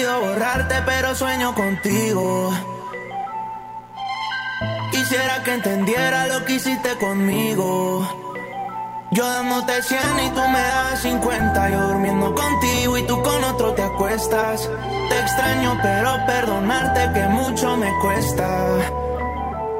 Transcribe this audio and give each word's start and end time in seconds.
borrarte, 0.00 0.74
pero 0.86 1.14
sueño 1.14 1.54
contigo. 1.54 2.52
Quisiera 4.90 5.42
que 5.42 5.54
entendiera 5.54 6.26
lo 6.28 6.44
que 6.44 6.54
hiciste 6.54 6.96
conmigo. 6.98 8.06
Yo 9.10 9.26
dándote 9.26 9.82
100 9.82 10.00
y 10.26 10.30
tú 10.30 10.40
me 10.40 10.60
das 10.60 11.00
50. 11.02 11.70
Yo 11.70 11.88
durmiendo 11.88 12.34
contigo 12.34 12.98
y 12.98 13.06
tú 13.06 13.22
con 13.22 13.44
otro 13.44 13.74
te 13.74 13.82
acuestas. 13.82 14.70
Te 15.08 15.18
extraño, 15.20 15.78
pero 15.82 16.18
perdonarte 16.26 17.12
que 17.12 17.28
mucho 17.28 17.76
me 17.76 17.90
cuesta. 18.00 18.66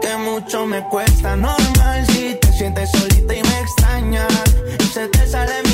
Que 0.03 0.17
mucho 0.19 0.67
me 0.67 0.83
cuesta. 0.89 1.37
Normal 1.37 2.07
si 2.09 2.35
te 2.35 2.53
sientes 2.53 2.91
solita 2.91 3.35
y 3.35 3.43
me 3.43 3.61
extrañas. 3.61 4.55
Y 4.79 4.85
se 4.85 5.09
te 5.09 5.27
sale 5.27 5.63
mi 5.65 5.72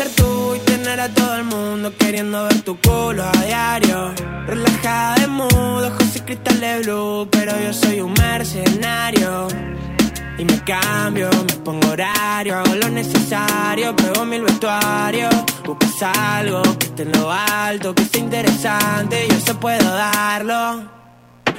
ser 0.00 0.10
tú 0.14 0.54
y 0.54 0.58
tener 0.60 0.98
a 0.98 1.08
todo 1.10 1.36
el 1.36 1.44
mundo 1.44 1.92
queriendo 1.98 2.44
ver 2.44 2.62
tu 2.62 2.74
culo 2.80 3.22
a 3.22 3.32
diario. 3.44 4.12
Relajada 4.46 5.16
de 5.16 5.26
mood, 5.26 5.84
ojos 5.84 6.16
y 6.16 6.20
cristal 6.20 6.58
de 6.60 6.80
blue, 6.80 7.28
pero 7.30 7.52
yo 7.60 7.72
soy 7.72 8.00
un 8.00 8.14
mercenario. 8.14 9.48
Y 10.38 10.44
me 10.44 10.58
cambio, 10.64 11.28
me 11.48 11.54
pongo 11.66 11.90
horario, 11.90 12.56
hago 12.58 12.74
lo 12.76 12.88
necesario, 12.88 13.94
pruebo 13.94 14.24
mil 14.24 14.42
vestuarios. 14.42 15.34
Buscas 15.66 16.02
algo 16.02 16.62
que 16.78 16.86
esté 16.86 17.02
en 17.02 17.12
lo 17.12 17.30
alto, 17.30 17.94
que 17.94 18.04
sea 18.04 18.20
interesante, 18.22 19.26
yo 19.28 19.36
eso 19.36 19.60
puedo 19.60 19.84
darlo. 19.84 20.82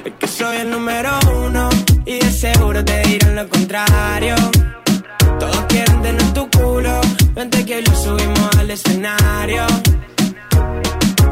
Es 0.04 0.14
que 0.18 0.26
soy 0.26 0.56
el 0.56 0.70
número 0.70 1.10
uno 1.46 1.68
y 2.04 2.18
de 2.18 2.32
seguro 2.32 2.84
te 2.84 3.02
dirán 3.02 3.36
lo 3.36 3.48
contrario. 3.48 4.34
Todos 5.38 5.64
quieren 5.68 5.91
tener 6.02 6.34
tu 6.34 6.48
culo, 6.50 7.00
vente 7.34 7.64
que 7.64 7.80
lo 7.82 7.94
subimos 7.94 8.56
al 8.58 8.70
escenario. 8.70 9.66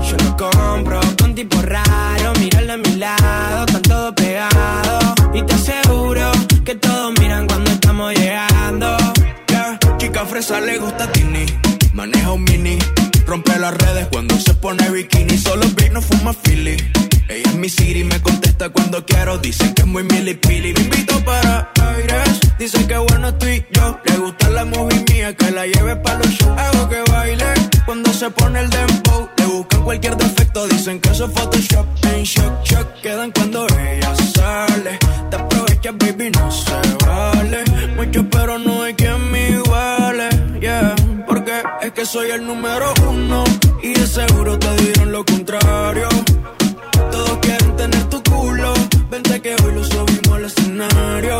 Yo 0.08 0.16
no 0.24 0.36
compro 0.36 1.00
con 1.18 1.34
tipo 1.34 1.60
raro, 1.62 2.32
míralo 2.38 2.72
a 2.72 2.76
mi 2.76 2.94
lado, 2.96 3.66
están 3.66 3.82
todos 3.82 4.14
pegados. 4.14 5.14
Y 5.34 5.42
te 5.42 5.54
aseguro 5.54 6.30
que 6.64 6.74
todos 6.76 7.12
miran 7.20 7.46
cuando 7.46 7.70
estamos 7.70 8.14
llegando. 8.14 8.96
Yeah, 9.48 9.78
chica 9.98 10.24
fresa 10.24 10.60
le 10.60 10.78
gusta 10.78 11.10
Tini. 11.12 11.46
Maneja 11.92 12.32
un 12.32 12.44
mini. 12.44 12.78
Rompe 13.26 13.58
las 13.58 13.74
redes 13.74 14.06
cuando 14.10 14.38
se 14.38 14.54
pone 14.54 14.88
bikini. 14.90 15.36
Solo 15.36 15.66
no 15.92 16.00
fuma 16.00 16.32
Philly. 16.32 16.76
Ella 17.30 17.48
es 17.48 17.54
mi 17.54 17.68
Siri, 17.68 18.02
me 18.02 18.20
contesta 18.20 18.70
cuando 18.70 19.06
quiero. 19.06 19.38
Dicen 19.38 19.72
que 19.72 19.82
es 19.82 19.88
muy 19.88 20.02
milipili. 20.02 20.72
Me 20.72 20.80
invito 20.80 21.24
para 21.24 21.70
aires. 21.94 22.40
Dicen 22.58 22.88
que 22.88 22.98
bueno 22.98 23.28
estoy 23.28 23.64
yo. 23.70 24.00
Le 24.04 24.16
gusta 24.16 24.50
la 24.50 24.64
movie 24.64 25.04
mía, 25.12 25.36
que 25.36 25.52
la 25.52 25.64
lleve 25.64 25.94
para 25.94 26.18
los 26.18 26.26
shows. 26.26 26.58
Hago 26.58 26.88
que 26.88 27.02
baile 27.08 27.44
cuando 27.86 28.12
se 28.12 28.28
pone 28.30 28.58
el 28.58 28.68
dembow. 28.70 29.28
Le 29.36 29.46
buscan 29.46 29.84
cualquier 29.84 30.16
defecto. 30.16 30.66
Dicen 30.66 30.98
que 30.98 31.10
eso 31.10 31.26
es 31.26 31.32
Photoshop. 31.32 31.86
En 32.06 32.24
shock, 32.24 32.64
shock 32.64 33.00
quedan 33.00 33.30
cuando 33.30 33.64
ella 33.78 34.12
sale. 34.34 34.98
Te 35.30 35.36
aprovechas, 35.36 35.94
baby, 35.98 36.30
no 36.32 36.50
se 36.50 37.06
vale. 37.06 37.62
Mucho, 37.94 38.28
pero 38.28 38.58
no 38.58 38.82
hay 38.82 38.94
quien 38.94 39.30
me 39.30 39.50
iguale. 39.50 40.28
Yeah, 40.60 40.96
porque 41.28 41.62
es 41.82 41.92
que 41.92 42.04
soy 42.04 42.30
el 42.32 42.44
número 42.44 42.92
uno. 43.08 43.44
Y 43.84 43.92
de 43.92 44.06
seguro 44.08 44.58
te 44.58 44.74
dirán 44.82 45.12
lo 45.12 45.24
contrario. 45.24 46.08
Todos 47.10 47.38
quieren 47.38 47.76
tener 47.76 48.04
tu 48.04 48.22
culo. 48.22 48.72
Vente 49.10 49.40
que 49.40 49.54
hoy 49.62 49.74
lo 49.74 49.84
subimos 49.84 50.32
al 50.32 50.44
escenario. 50.44 51.38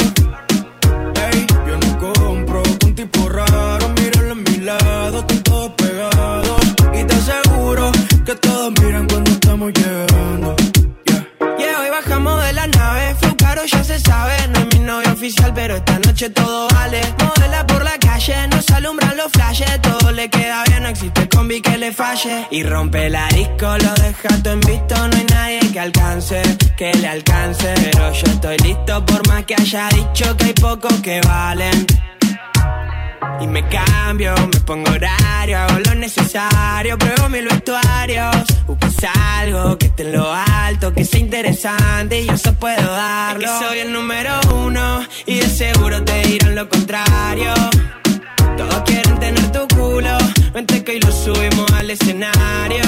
Ey, 1.27 1.47
yo 1.67 1.77
no 1.77 1.99
compro 1.99 2.63
con 2.81 2.95
tipo 2.95 3.29
raro. 3.29 3.89
Míralo 4.01 4.33
a 4.33 4.35
mi 4.35 4.57
lado, 4.59 5.21
están 5.21 5.43
todos 5.43 5.73
pegados. 5.73 6.61
Y 6.93 7.05
te 7.05 7.15
aseguro 7.15 7.93
que 8.25 8.35
todos 8.37 8.73
miran 8.81 9.07
cuando 9.09 9.31
estamos 9.31 9.73
llegando. 9.73 10.57
Yeah, 11.59 11.81
hoy 11.81 11.91
bajamos 11.91 12.43
de 12.45 12.53
la 12.53 12.67
nave, 12.67 13.15
Flow 13.21 13.37
caro 13.37 13.65
ya 13.65 13.85
se 13.85 13.99
sabe, 13.99 14.37
novia 14.91 15.13
oficial, 15.13 15.53
pero 15.55 15.77
esta 15.77 15.99
noche 16.01 16.31
todo 16.31 16.69
vale. 16.69 17.01
Modela 17.19 17.65
por 17.67 17.85
la 17.85 17.97
calle, 17.99 18.49
nos 18.49 18.69
alumbran 18.71 19.17
los 19.17 19.31
flashes, 19.31 19.81
todo 19.83 20.11
le 20.11 20.29
queda 20.29 20.65
bien, 20.65 20.83
no 20.83 20.89
existe 20.89 21.29
combi 21.29 21.61
que 21.61 21.79
le 21.79 21.93
falle. 21.93 22.49
Y 22.51 22.65
rompe 22.65 23.09
la 23.09 23.29
disco, 23.29 23.69
lo 23.85 23.93
deja 24.03 24.29
todo 24.43 24.55
en 24.55 24.61
visto, 24.61 24.97
no 25.09 25.17
hay 25.17 25.27
nadie 25.37 25.61
que 25.73 25.81
alcance, 25.81 26.43
que 26.77 26.93
le 26.95 27.09
alcance. 27.09 27.73
Pero 27.85 28.13
yo 28.13 28.27
estoy 28.35 28.57
listo 28.59 29.07
por 29.07 29.27
más 29.29 29.45
que 29.45 29.55
haya 29.55 29.89
dicho 29.91 30.37
que 30.37 30.47
hay 30.47 30.55
pocos 30.55 30.95
que 31.01 31.21
valen. 31.21 31.87
Y 33.41 33.47
me 33.47 33.67
cambio, 33.69 34.35
me 34.53 34.61
pongo 34.61 34.91
horario, 34.91 35.59
hago 35.59 35.79
lo 35.79 35.95
necesario, 35.95 36.99
pruebo 36.99 37.29
mil 37.29 37.47
vestuarios. 37.47 38.37
Buscas 38.67 38.97
algo 39.39 39.79
que 39.79 39.87
esté 39.87 40.03
en 40.05 40.13
lo 40.13 40.33
alto, 40.33 40.93
que 40.93 41.05
sea 41.05 41.21
interesante 41.21 42.21
y 42.21 42.27
yo 42.27 42.35
eso 42.35 42.55
puedo 42.55 42.91
darlo. 42.91 43.45
Es 43.45 43.51
que 43.51 43.67
soy 43.67 43.79
el 43.79 43.93
número 43.93 44.33
uno 44.55 45.07
y 45.27 45.39
de 45.41 45.49
seguro 45.49 46.03
te 46.05 46.23
dirán 46.27 46.55
lo 46.55 46.69
contrario. 46.69 47.55
Todos 48.57 48.83
quieren 48.85 49.19
tener 49.19 49.53
tu 49.53 49.67
culo, 49.75 50.17
vente 50.53 50.85
que 50.85 50.93
hoy 50.93 51.01
lo 51.01 51.13
subimos 51.13 51.73
al 51.73 51.91
escenario. 51.91 52.85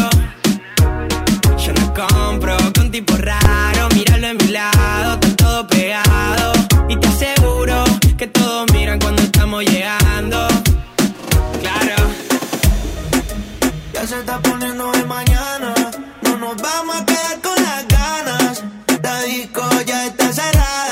Yo 1.64 1.72
no 1.72 1.94
compro 1.94 2.56
con 2.74 2.90
tipo 2.90 3.16
raro, 3.16 3.88
míralo 3.94 4.28
a 4.28 4.34
mi 4.34 4.48
lado, 4.48 5.14
están 5.14 5.36
todo 5.36 5.66
pegado. 5.66 6.52
Y 6.88 6.96
te 6.96 7.08
aseguro 7.08 7.84
que 8.18 8.26
todos 8.26 8.66
miran 8.66 8.71
cuando 9.02 9.22
estamos 9.22 9.64
llegando. 9.64 10.38
Claro. 11.60 11.96
Ya 13.92 14.06
se 14.06 14.20
está 14.20 14.40
poniendo 14.40 14.90
de 14.92 15.04
mañana. 15.04 15.74
No 16.22 16.36
nos 16.38 16.56
vamos 16.56 16.96
a 16.96 17.04
quedar 17.04 17.40
con 17.40 17.56
las 17.62 17.86
ganas. 17.88 18.64
La 19.02 19.22
disco 19.22 19.62
ya 19.86 20.06
está 20.06 20.32
cerrada. 20.32 20.91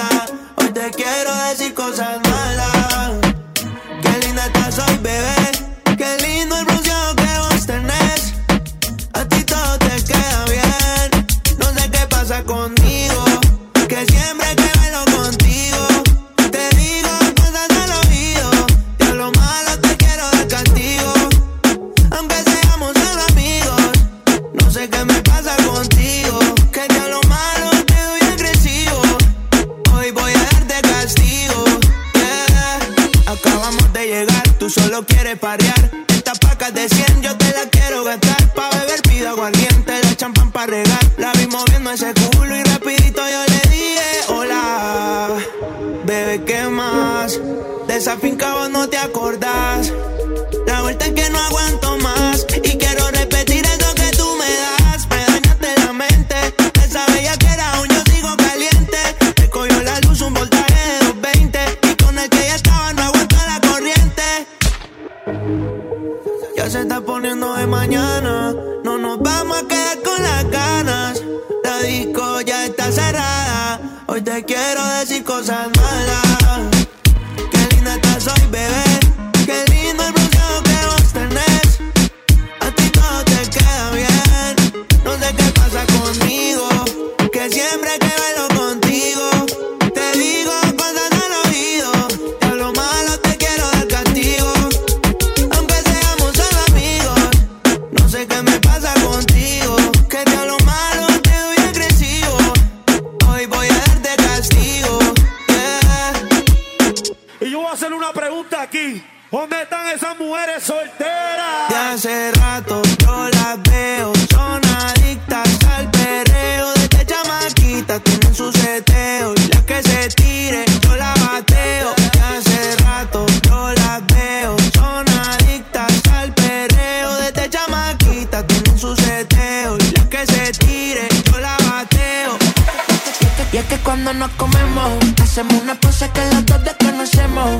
que 136.08 136.24
los 136.32 136.46
dos 136.46 136.64
desconocemos. 136.64 137.58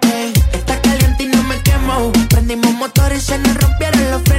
Hey, 0.00 0.32
está 0.54 0.80
caliente 0.80 1.24
y 1.24 1.26
no 1.26 1.42
me 1.42 1.60
quemo. 1.62 2.10
Prendimos 2.30 2.72
motores 2.74 3.22
y 3.22 3.26
se 3.26 3.38
nos 3.38 3.54
rompieron 3.54 4.10
los. 4.10 4.31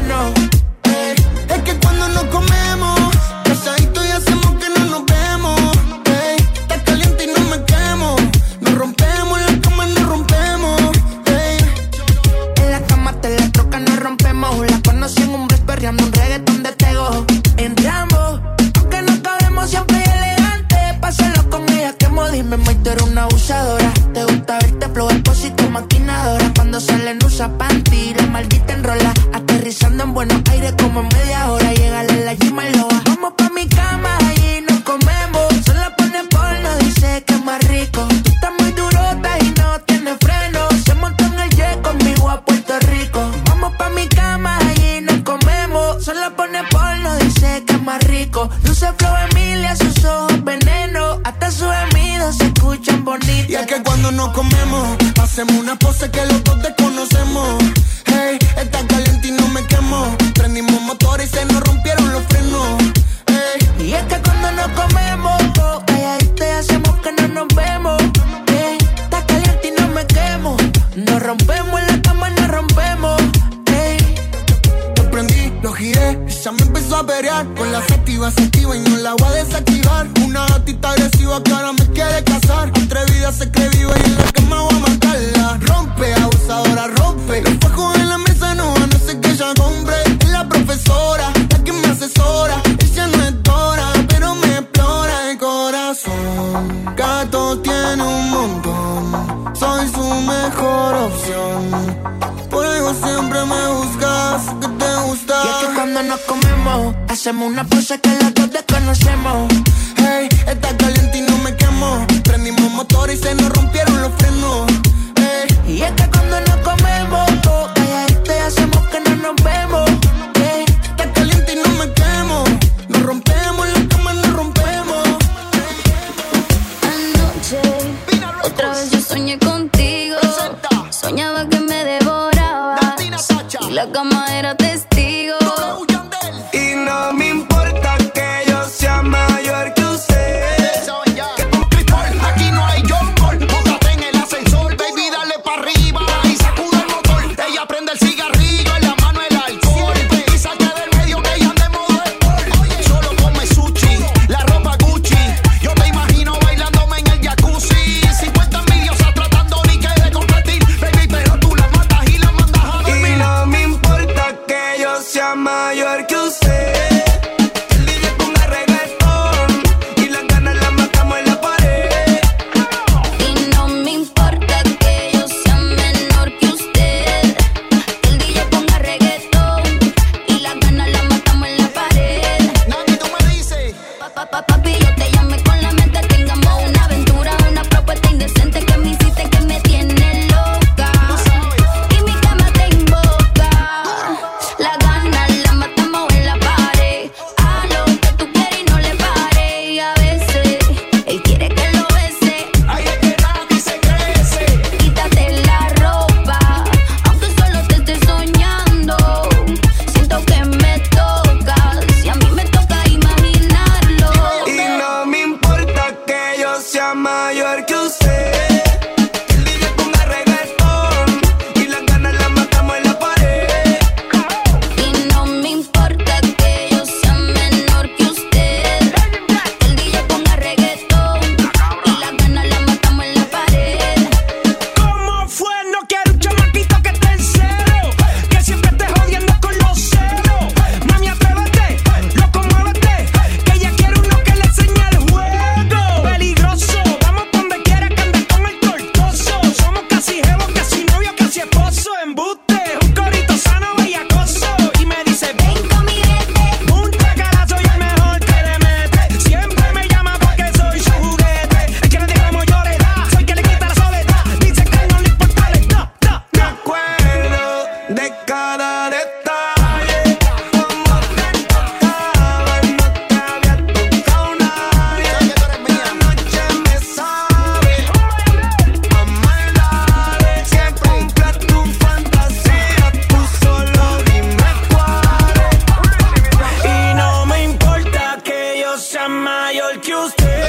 mayor 289.33 289.79
que 289.81 289.95
usted. 289.95 290.42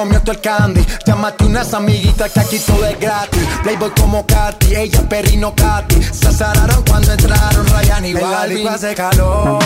Comió 0.00 0.20
todo 0.20 0.32
el 0.32 0.40
candy. 0.40 0.86
Llámate 1.06 1.44
unas 1.44 1.74
amiguitas 1.74 2.32
que 2.32 2.40
aquí 2.40 2.58
todo 2.58 2.86
es 2.86 2.98
gratis. 2.98 3.42
Playboy 3.62 3.90
como 3.90 4.24
Katy, 4.24 4.74
ella 4.74 5.06
perrino 5.08 5.54
Katy. 5.54 6.02
Se 6.02 6.28
azararon 6.28 6.82
cuando 6.88 7.12
entraron 7.12 7.66
Ryan 7.66 8.06
y 8.06 8.14
Balvin. 8.14 8.68
hace 8.68 8.94
calor, 8.94 9.58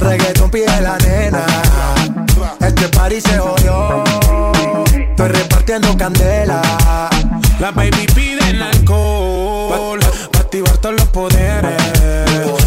reggaeton 0.00 0.50
pide 0.50 0.80
la 0.80 0.98
nena. 0.98 1.46
Este 2.60 2.88
party 2.88 3.20
se 3.20 3.38
jodió, 3.38 4.02
estoy 4.98 5.28
repartiendo 5.28 5.96
candela. 5.96 6.60
La 7.60 7.70
baby 7.70 8.06
piden 8.14 8.62
alcohol, 8.62 10.00
para 10.32 10.44
activar 10.44 10.76
todos 10.78 10.96
los 10.96 11.08
poderes. 11.08 11.82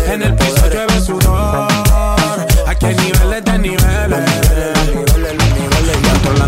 En 0.08 0.22
el 0.22 0.36
piso 0.36 0.70
llueve 0.70 1.01
sudor, 1.01 1.67
aquí 2.67 2.86
hay 2.86 2.96
niveles 2.96 3.43
de 3.43 3.60
niveles. 3.60 4.33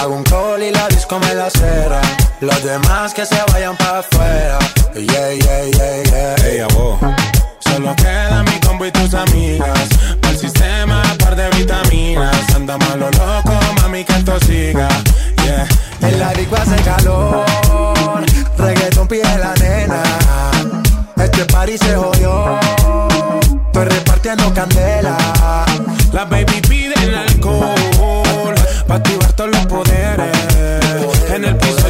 Hago 0.00 0.14
un 0.14 0.24
call 0.24 0.62
y 0.62 0.70
la 0.70 0.88
disco 0.88 1.18
me 1.18 1.34
la 1.34 1.50
cera. 1.50 2.00
Los 2.40 2.62
demás 2.62 3.14
que 3.14 3.24
se 3.24 3.36
vayan 3.52 3.76
para 3.76 4.00
afuera. 4.00 4.58
Yeah, 4.94 5.32
yeah, 5.34 5.64
yeah, 5.70 6.02
yeah. 6.02 6.34
Hey, 6.38 6.62
vos. 6.74 6.98
Solo 7.60 7.94
queda 7.96 8.42
mi 8.42 8.60
combo 8.60 8.86
y 8.86 8.92
tus 8.92 9.14
amigas. 9.14 9.88
Para 10.20 10.34
el 10.34 10.38
sistema, 10.38 11.02
par 11.18 11.36
de 11.36 11.48
vitaminas. 11.50 12.54
Anda 12.54 12.76
malo 12.78 13.10
loco, 13.10 13.52
mami, 13.82 14.04
que 14.04 14.12
esto 14.12 14.38
siga. 14.40 14.88
Yeah. 15.44 15.66
En 16.02 16.18
la 16.20 16.32
disco 16.32 16.56
hace 16.56 16.76
calor. 16.82 17.44
Reggaeton 18.58 19.08
pide 19.08 19.38
la 19.38 19.54
nena. 19.54 20.02
Este 21.16 21.44
party 21.46 21.78
se 21.78 21.96
jodió. 21.96 22.58
Estoy 23.66 23.84
repartiendo 23.84 24.52
candela. 24.54 25.16
La 26.12 26.24
baby 26.24 26.60
todos 29.36 29.50
los 29.50 29.66
poderes. 29.66 30.36
En 31.30 31.44
el 31.44 31.56
piso 31.56 31.85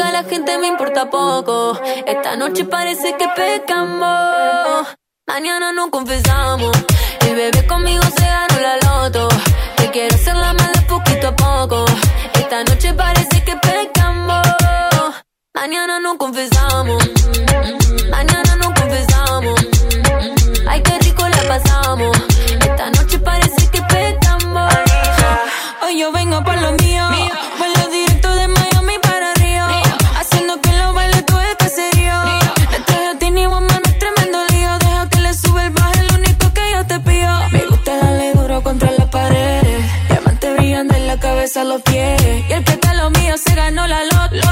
diga 0.00 0.12
la 0.12 0.24
gente 0.24 0.58
me 0.58 0.68
importa 0.68 1.10
poco. 1.10 1.78
Esta 2.06 2.36
noche 2.36 2.64
parece 2.64 3.16
que 3.18 3.28
pecamos. 3.36 4.86
Mañana 5.26 5.72
no 5.72 5.90
confesamos. 5.90 6.72
El 7.20 7.34
bebé 7.34 7.66
conmigo 7.66 8.02
se 8.16 8.24
ganó 8.24 8.56
la 8.60 8.76
loto. 8.86 9.28
Te 9.76 9.90
quiero 9.90 10.14
hacer 10.14 10.36
la 10.36 10.52
mala 10.54 10.80
poquito 10.88 11.28
a 11.28 11.36
poco. 11.36 11.84
Esta 12.34 12.64
noche 12.64 12.94
parece 12.94 13.44
que 13.44 13.56
pecamos. 13.56 14.46
Mañana 15.54 16.00
no 16.00 16.16
confesamos. 16.16 17.02
Mañana 18.10 18.56
no 18.56 18.72
confesamos. 18.74 19.60
Ay, 20.68 20.82
qué 20.82 20.98
rico 21.00 21.28
la 21.28 21.42
pasamos. 21.48 22.16
Esta 22.60 22.90
noche 22.90 23.18
parece 23.18 23.70
que 23.70 23.82
pecamos. 23.82 24.72
Hoy 25.82 25.98
yo 25.98 26.10
vengo 26.12 26.42
por 26.42 26.56
lo 26.60 26.79
los 41.56 41.82
pies. 41.82 42.22
Y 42.48 42.52
el 42.52 42.64
que 42.64 42.72
está 42.72 42.94
lo 42.94 43.10
mío 43.10 43.34
se 43.36 43.54
ganó 43.54 43.86
la 43.86 44.04
loto. 44.04 44.48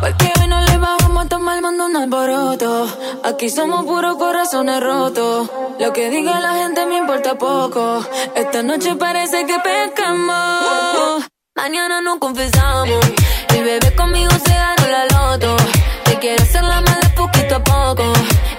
Porque 0.00 0.32
hoy 0.40 0.46
no 0.46 0.60
le 0.60 0.78
bajamos 0.78 1.26
a 1.26 1.28
tomar 1.28 1.60
mando 1.60 1.86
un 1.86 1.96
alboroto. 1.96 2.86
Aquí 3.24 3.50
somos 3.50 3.84
puros 3.84 4.16
corazones 4.16 4.80
rotos. 4.80 5.50
Lo 5.80 5.92
que 5.92 6.08
diga 6.08 6.38
la 6.40 6.54
gente 6.54 6.86
me 6.86 6.98
importa 6.98 7.36
poco. 7.36 8.04
Esta 8.36 8.62
noche 8.62 8.94
parece 8.94 9.44
que 9.46 9.58
pescamos. 9.58 11.26
Mañana 11.56 12.00
no 12.00 12.20
confesamos. 12.20 13.04
El 13.48 13.64
bebé 13.64 13.94
conmigo 13.96 14.30
se 14.30 14.54
ganó 14.54 14.86
la 14.88 15.04
loto. 15.06 15.56
Te 16.04 16.16
quiero 16.20 16.42
hacer 16.44 16.62
la 16.62 16.80
mala 16.80 17.12
poquito 17.16 17.56
a 17.56 17.64
poco. 17.64 18.12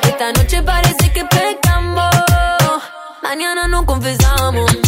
Esta 0.03 0.33
noche 0.33 0.61
parece 0.61 1.13
que 1.13 1.23
pecamos. 1.23 2.11
Mañana 3.23 3.67
no 3.67 3.85
confesamos. 3.85 4.86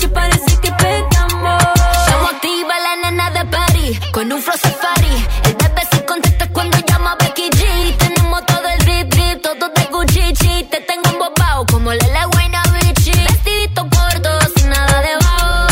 Noche 0.00 0.08
parece 0.08 0.56
que 0.60 0.72
pecamos. 0.72 1.62
Somos 2.06 2.30
activa 2.30 2.74
la 2.78 3.10
nena 3.10 3.30
de 3.30 3.44
Party 3.46 4.00
con 4.12 4.32
un 4.32 4.40
flow 4.40 4.56
safari. 4.56 5.26
El 5.44 5.54
bebé 5.54 5.82
se 5.90 6.04
contesta 6.04 6.48
cuando 6.52 6.78
llama 6.78 7.16
Becky 7.20 7.50
G. 7.50 7.96
Tenemos 7.98 8.46
todo 8.46 8.66
el 8.68 8.78
drip 8.78 9.08
drip, 9.08 9.42
todo 9.42 9.68
de 9.68 9.84
Gucci. 9.92 10.64
Te 10.70 10.80
tengo 10.80 11.10
embobado 11.10 11.66
como 11.66 11.92
la 11.92 12.26
buena 12.26 12.62
bichi. 12.72 13.12
Vestidito 13.12 13.86
corto, 13.90 14.30
sin 14.56 14.70
nada 14.70 15.02
debajo. 15.02 15.66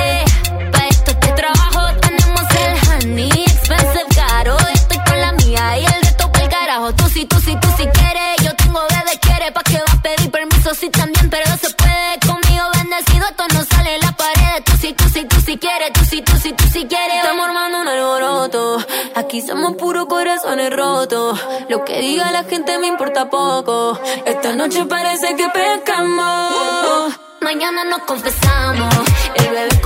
Eh, 0.00 0.24
pa' 0.72 0.86
esto 0.88 1.14
te 1.16 1.28
trabajo. 1.32 1.82
Tenemos 2.00 2.46
el 2.64 2.72
honey, 2.88 3.44
expensive 3.44 4.06
caro. 4.14 4.56
Estoy 4.74 4.98
con 5.06 5.20
la 5.20 5.32
mía 5.32 5.78
y 5.78 5.86
el 5.86 6.00
resto 6.02 6.32
pa'l 6.32 6.48
carajo. 6.48 6.92
Tú 6.94 7.08
sí, 7.08 7.26
tú 7.26 7.38
sí, 7.40 7.56
tú 7.60 7.68
sí 7.76 7.86
quieres. 7.86 8.36
Yo 8.42 8.54
tengo 8.56 8.80
bebé 8.90 9.18
quiere 9.20 9.52
pa' 9.52 9.62
que 9.62 9.78
va 9.78 9.92
a 9.92 10.02
pedir 10.02 10.30
permiso. 10.30 10.74
Sí 10.74 10.90
también, 10.90 11.17
pared. 14.88 14.96
Tú 14.96 15.04
sí, 15.12 15.24
tú 15.24 15.36
sí 15.40 15.58
quieres. 15.58 15.92
Tú 15.92 16.04
sí, 16.04 16.22
tú 16.22 16.32
sí, 16.42 16.52
tú 16.52 16.64
sí 16.72 16.86
quieres. 16.88 17.16
Estamos 17.16 17.46
armando 17.46 17.80
un 17.80 17.88
alboroto. 17.88 18.78
Aquí 19.14 19.42
somos 19.42 19.76
puros 19.76 20.06
corazones 20.06 20.74
rotos. 20.74 21.40
Lo 21.68 21.84
que 21.84 22.00
diga 22.00 22.30
la 22.32 22.44
gente 22.44 22.78
me 22.78 22.86
importa 22.86 23.30
poco. 23.30 23.98
Esta 24.24 24.54
noche 24.54 24.84
parece 24.86 25.34
que 25.36 25.48
pescamos. 25.48 27.18
Mañana 27.40 27.84
nos 27.84 28.00
confesamos. 28.00 28.94
El 29.36 29.50
bebé 29.50 29.77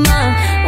my 0.00 0.61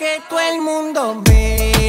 que 0.00 0.22
todo 0.30 0.40
el 0.40 0.62
mundo 0.62 1.20
vea 1.26 1.79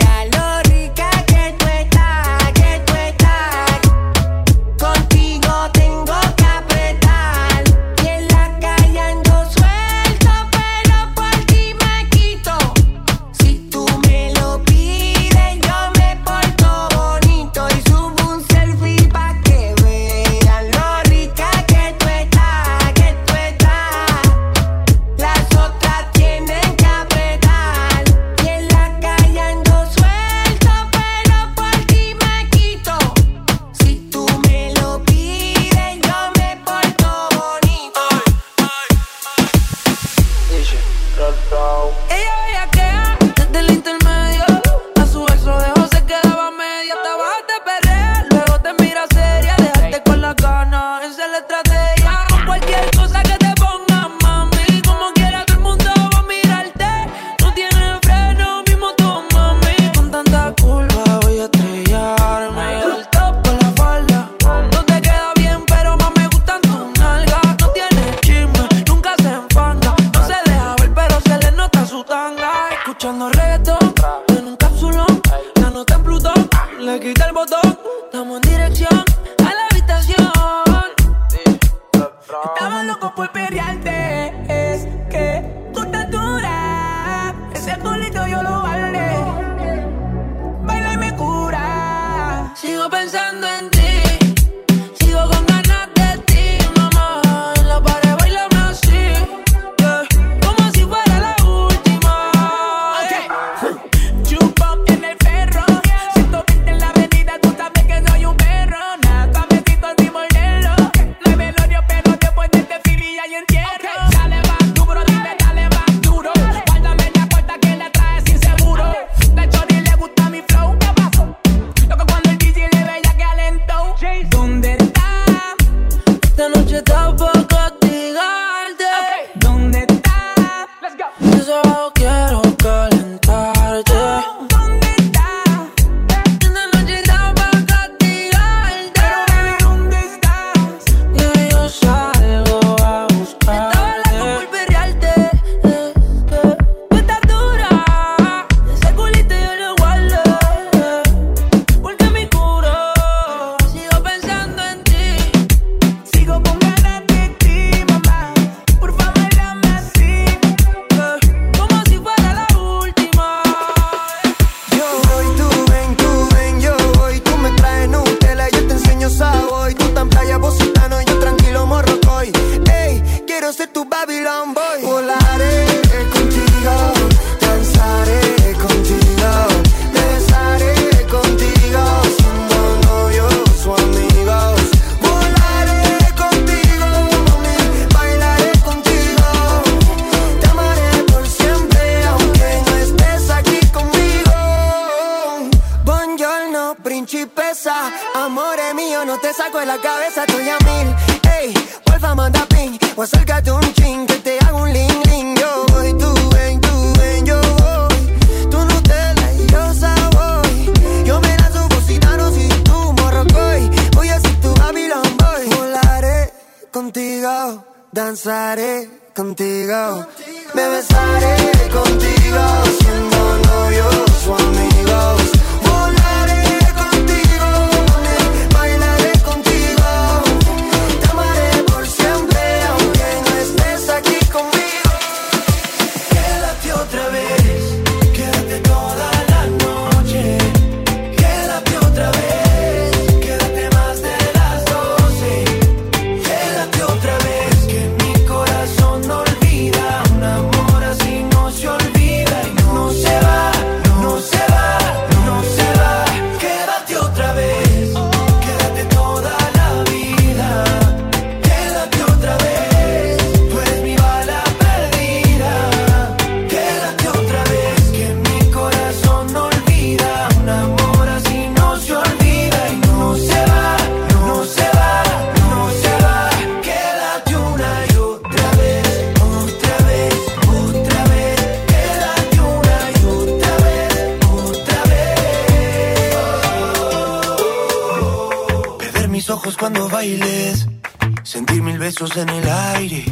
Sentir 291.24 291.62
mil 291.62 291.78
besos 291.78 292.18
en 292.18 292.30
el 292.30 292.50
aire 292.50 293.06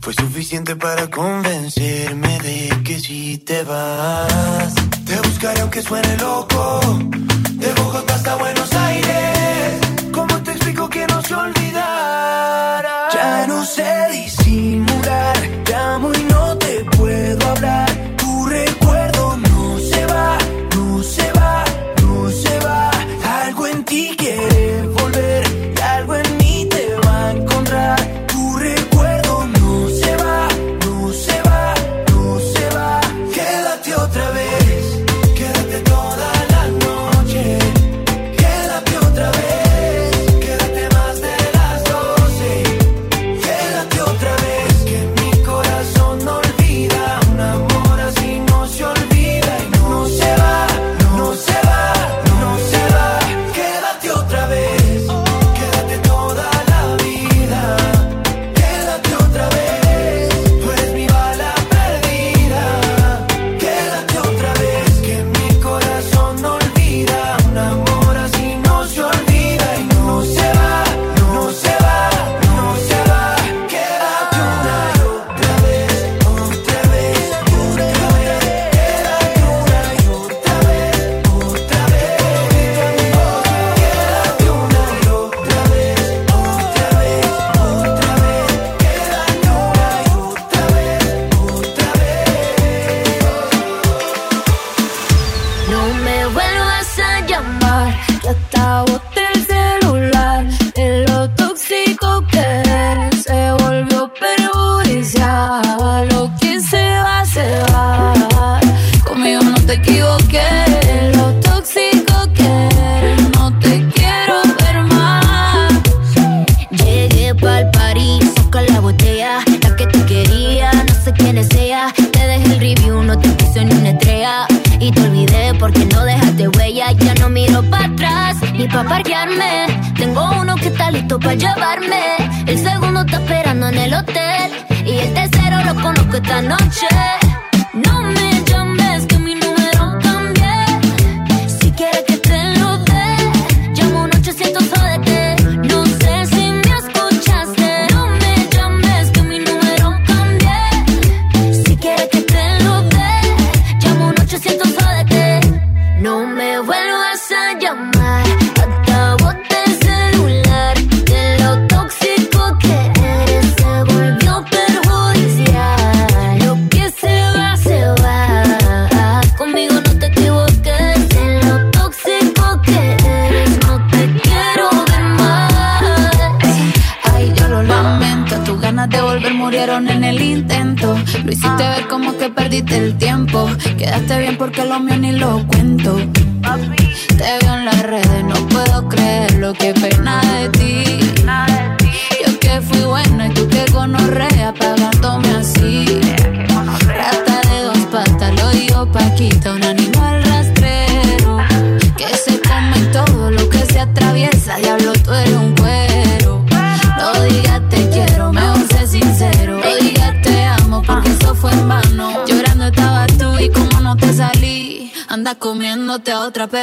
fue 0.00 0.12
suficiente 0.12 0.74
para 0.74 1.08
convencerme 1.08 2.38
de 2.40 2.82
que 2.84 2.98
si 2.98 3.38
te 3.38 3.62
vas, 3.62 4.74
te 5.04 5.16
buscaré 5.20 5.60
aunque 5.60 5.80
suene 5.80 6.16
loco, 6.16 6.80
de 7.52 7.72
Bogotá 7.74 8.14
hasta 8.14 8.34
Buenos 8.36 8.72
Aires. 8.72 9.37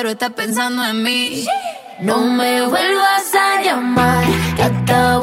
Pero 0.06 0.14
estás 0.14 0.34
pensando 0.34 0.86
en 0.86 1.02
mí. 1.02 1.48
No 2.02 2.20
me 2.20 2.62
vuelvas 2.68 3.34
a 3.34 3.64
llamar, 3.64 4.24
que 4.56 4.62
hasta 4.62 5.18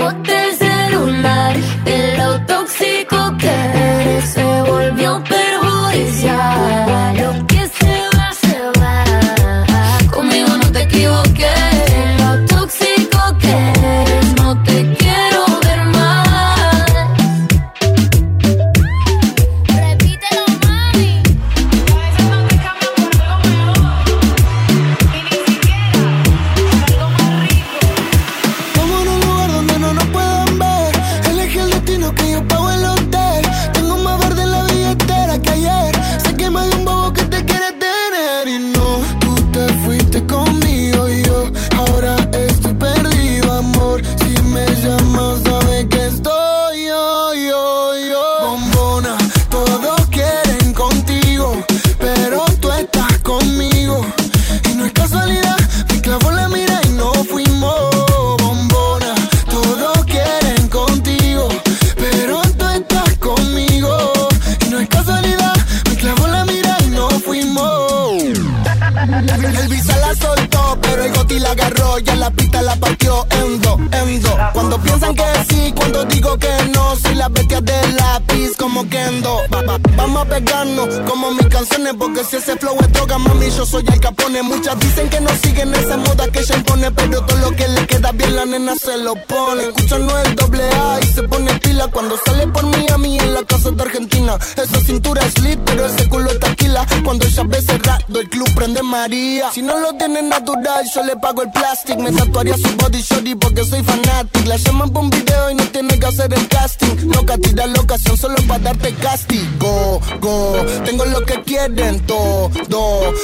pero 70.81 71.05
el 71.05 71.13
goti 71.13 71.39
la 71.39 71.51
agarró. 71.51 71.99
Ya 71.99 72.17
la 72.17 72.31
pista 72.31 72.63
la 72.63 72.77
partió 72.77 73.27
en 73.31 73.61
dos, 73.61 73.79
en 73.93 74.23
dos. 74.23 74.35
Cuando 74.73 74.87
piensan 74.87 75.15
que 75.15 75.25
sí, 75.51 75.73
cuando 75.77 76.03
digo 76.07 76.39
que 76.39 76.49
no. 76.73 76.97
Soy 76.97 77.15
la 77.15 77.29
bestia 77.29 77.61
del 77.61 77.95
lápiz, 77.97 78.57
como 78.59 78.89
Kendo. 78.89 79.37
Va- 79.53 79.61
va- 79.63 79.79
Vamos 79.97 80.23
a 80.23 80.25
pegarnos 80.25 80.89
como 81.07 81.31
mis 81.33 81.47
canciones, 81.49 81.93
porque 81.99 82.25
si 82.25 82.37
ese 82.37 82.57
flow 82.57 82.75
es 82.81 82.91
droga, 82.91 83.19
mami, 83.19 83.51
yo 83.51 83.67
soy 83.67 83.85
el 83.93 84.01
capone. 84.01 84.43
Muchas 84.43 84.79
dicen 84.81 85.11
que 85.11 85.21
no 85.21 85.29
siguen 85.43 85.75
esa 85.75 85.99
moda 85.99 86.27
que 86.29 86.41
ella 86.41 86.57
impone, 86.57 86.91
pero 86.91 87.21
todo 87.27 87.37
lo 87.39 87.51
que 87.55 87.69
le 87.69 87.87
queda 87.87 88.13
bien 88.13 88.35
la 88.35 88.47
nena 88.47 88.75
se 88.77 88.97
lo 88.97 89.15
pone. 89.27 89.65
Escuchan 89.65 90.07
no 90.07 90.19
el 90.19 90.35
doble 90.37 90.65
A 90.71 91.01
y 91.03 91.07
se 91.07 91.23
pone 91.25 91.53
pila 91.61 91.89
cuando 91.89 92.17
sale 92.25 92.47
por 92.47 92.65
Miami 92.65 93.19
en 93.19 93.35
la 93.35 93.43
casa 93.43 93.71
de 93.73 93.83
Argentina. 93.83 94.39
Esa 94.57 94.81
cintura 94.81 95.21
es 95.27 95.39
lit, 95.41 95.61
pero 95.67 95.85
ese 95.85 96.09
culo 96.09 96.31
es 96.31 96.41
taquila. 96.41 96.87
Cuando 97.05 97.27
ella 97.27 97.43
ve 97.47 97.61
cerrado, 97.61 98.21
el 98.21 98.29
club 98.31 98.49
prende 98.55 98.83
María. 98.83 99.51
Si 99.53 99.61
no 99.61 99.77
lo 99.79 99.93
tiene 99.99 100.23
natural, 100.23 100.83
yo 100.95 101.03
le 101.05 101.15
pago 101.17 101.43
el 101.43 101.51
plástico. 101.51 102.01
Me 102.01 102.11
tatuaría 102.11 102.57
su 102.57 102.75
body 102.79 103.03
shorty 103.03 103.35
porque 103.35 103.65
soy 103.67 103.83
fanático. 103.83 104.49
Llaman 104.73 104.91
por 104.91 105.05
un 105.05 105.11
video 105.11 105.51
y 105.51 105.55
no 105.55 105.65
tiene 105.65 105.99
que 105.99 106.07
hacer 106.07 106.33
el 106.33 106.49
casting. 106.49 107.11
Loca, 107.15 107.37
tira 107.39 107.67
la 107.67 107.81
ocasión 107.81 108.17
solo 108.17 108.37
para 108.49 108.59
darte 108.59 108.95
castigo. 108.95 110.01
Go, 110.21 110.65
tengo 110.85 111.05
lo 111.05 111.25
que 111.25 111.43
quieren 111.43 112.01
todo. 112.07 112.51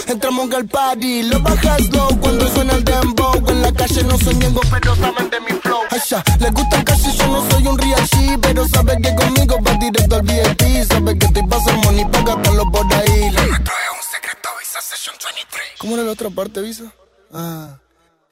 Entramos 0.06 0.52
al 0.52 0.66
party, 0.66 1.22
lo 1.24 1.40
bajas 1.40 1.88
low 1.90 2.08
cuando 2.20 2.48
suena 2.48 2.74
el 2.74 2.84
dembow. 2.84 3.32
En 3.48 3.62
la 3.62 3.72
calle 3.72 4.04
no 4.04 4.18
soy 4.18 4.34
ñengo, 4.34 4.60
pero 4.70 4.94
saben 4.96 5.30
de 5.30 5.40
mi 5.40 5.60
flow. 5.60 5.80
Ya, 6.08 6.22
les 6.38 6.52
gusta 6.52 6.84
casi, 6.84 7.16
yo 7.16 7.26
no 7.26 7.50
soy 7.50 7.66
un 7.66 7.76
real 7.76 8.08
G, 8.08 8.38
pero 8.40 8.68
sabe 8.68 8.96
que 9.02 9.14
conmigo 9.14 9.58
va 9.66 9.72
directo 9.74 10.16
al 10.16 10.22
VIP. 10.22 10.86
Sabe 10.88 11.18
que 11.18 11.26
estoy 11.26 11.46
pasando 11.46 11.82
money 11.82 12.04
pa' 12.04 12.22
gastarlo 12.22 12.70
por 12.70 12.86
ahí. 12.94 13.30
Nuestro 13.30 13.44
es 13.44 13.90
un 13.96 14.04
secreto, 14.12 14.48
Visa 14.58 14.80
Session 14.80 15.16
23. 15.22 15.62
¿Cómo 15.78 15.94
era 15.94 16.04
la 16.04 16.12
otra 16.12 16.30
parte, 16.30 16.60
Visa? 16.60 16.92
Ah. 17.32 17.78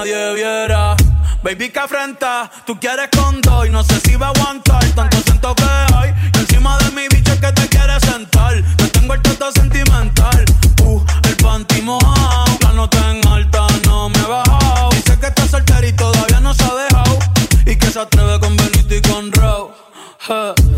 Nadie 0.00 0.34
viera. 0.34 0.96
Baby, 1.42 1.68
que 1.70 1.78
afrenta, 1.78 2.50
tú 2.66 2.78
quieres 2.80 3.08
con 3.16 3.40
dos 3.42 3.66
y 3.66 3.70
no 3.70 3.82
sé 3.82 4.00
si 4.00 4.16
va 4.16 4.28
a 4.28 4.30
aguantar 4.30 4.82
tanto 4.94 5.18
siento 5.22 5.54
que 5.54 5.64
hay. 5.94 6.14
Y 6.34 6.38
encima 6.38 6.78
de 6.78 6.90
mi 6.92 7.08
bicho 7.08 7.38
que 7.38 7.52
te 7.52 7.68
quiere 7.68 7.98
sentar. 8.00 8.54
Me 8.54 8.88
tengo 8.88 9.14
el 9.14 9.22
todo 9.22 9.52
sentimental. 9.52 10.44
Uh, 10.82 11.02
el 11.24 11.36
panty 11.36 11.82
mojado, 11.82 12.58
la 12.62 12.72
nota 12.72 13.10
en 13.10 13.26
alta 13.28 13.66
no 13.86 14.08
me 14.08 14.18
he 14.18 14.26
bajado. 14.26 14.90
Dice 14.90 15.18
que 15.18 15.26
está 15.26 15.46
soltero 15.46 15.86
y 15.86 15.92
todavía 15.92 16.40
no 16.40 16.54
se 16.54 16.64
ha 16.64 16.74
dejado. 16.74 17.18
Y 17.66 17.76
que 17.76 17.86
se 17.86 18.00
atreve 18.00 18.40
con 18.40 18.56
Benito 18.56 18.94
y 18.94 19.02
con. 19.02 19.30
Tú 19.30 20.69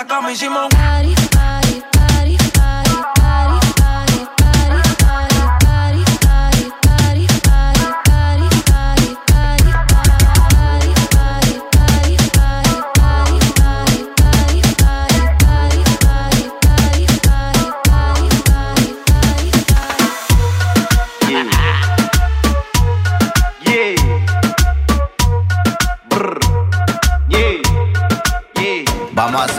la 0.00 0.06
cama 0.06 0.32
hicimos 0.32 0.66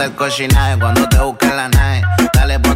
hacer 0.02 0.16
cochinada 0.16 0.80
cuando 0.80 1.08
te 1.08 1.20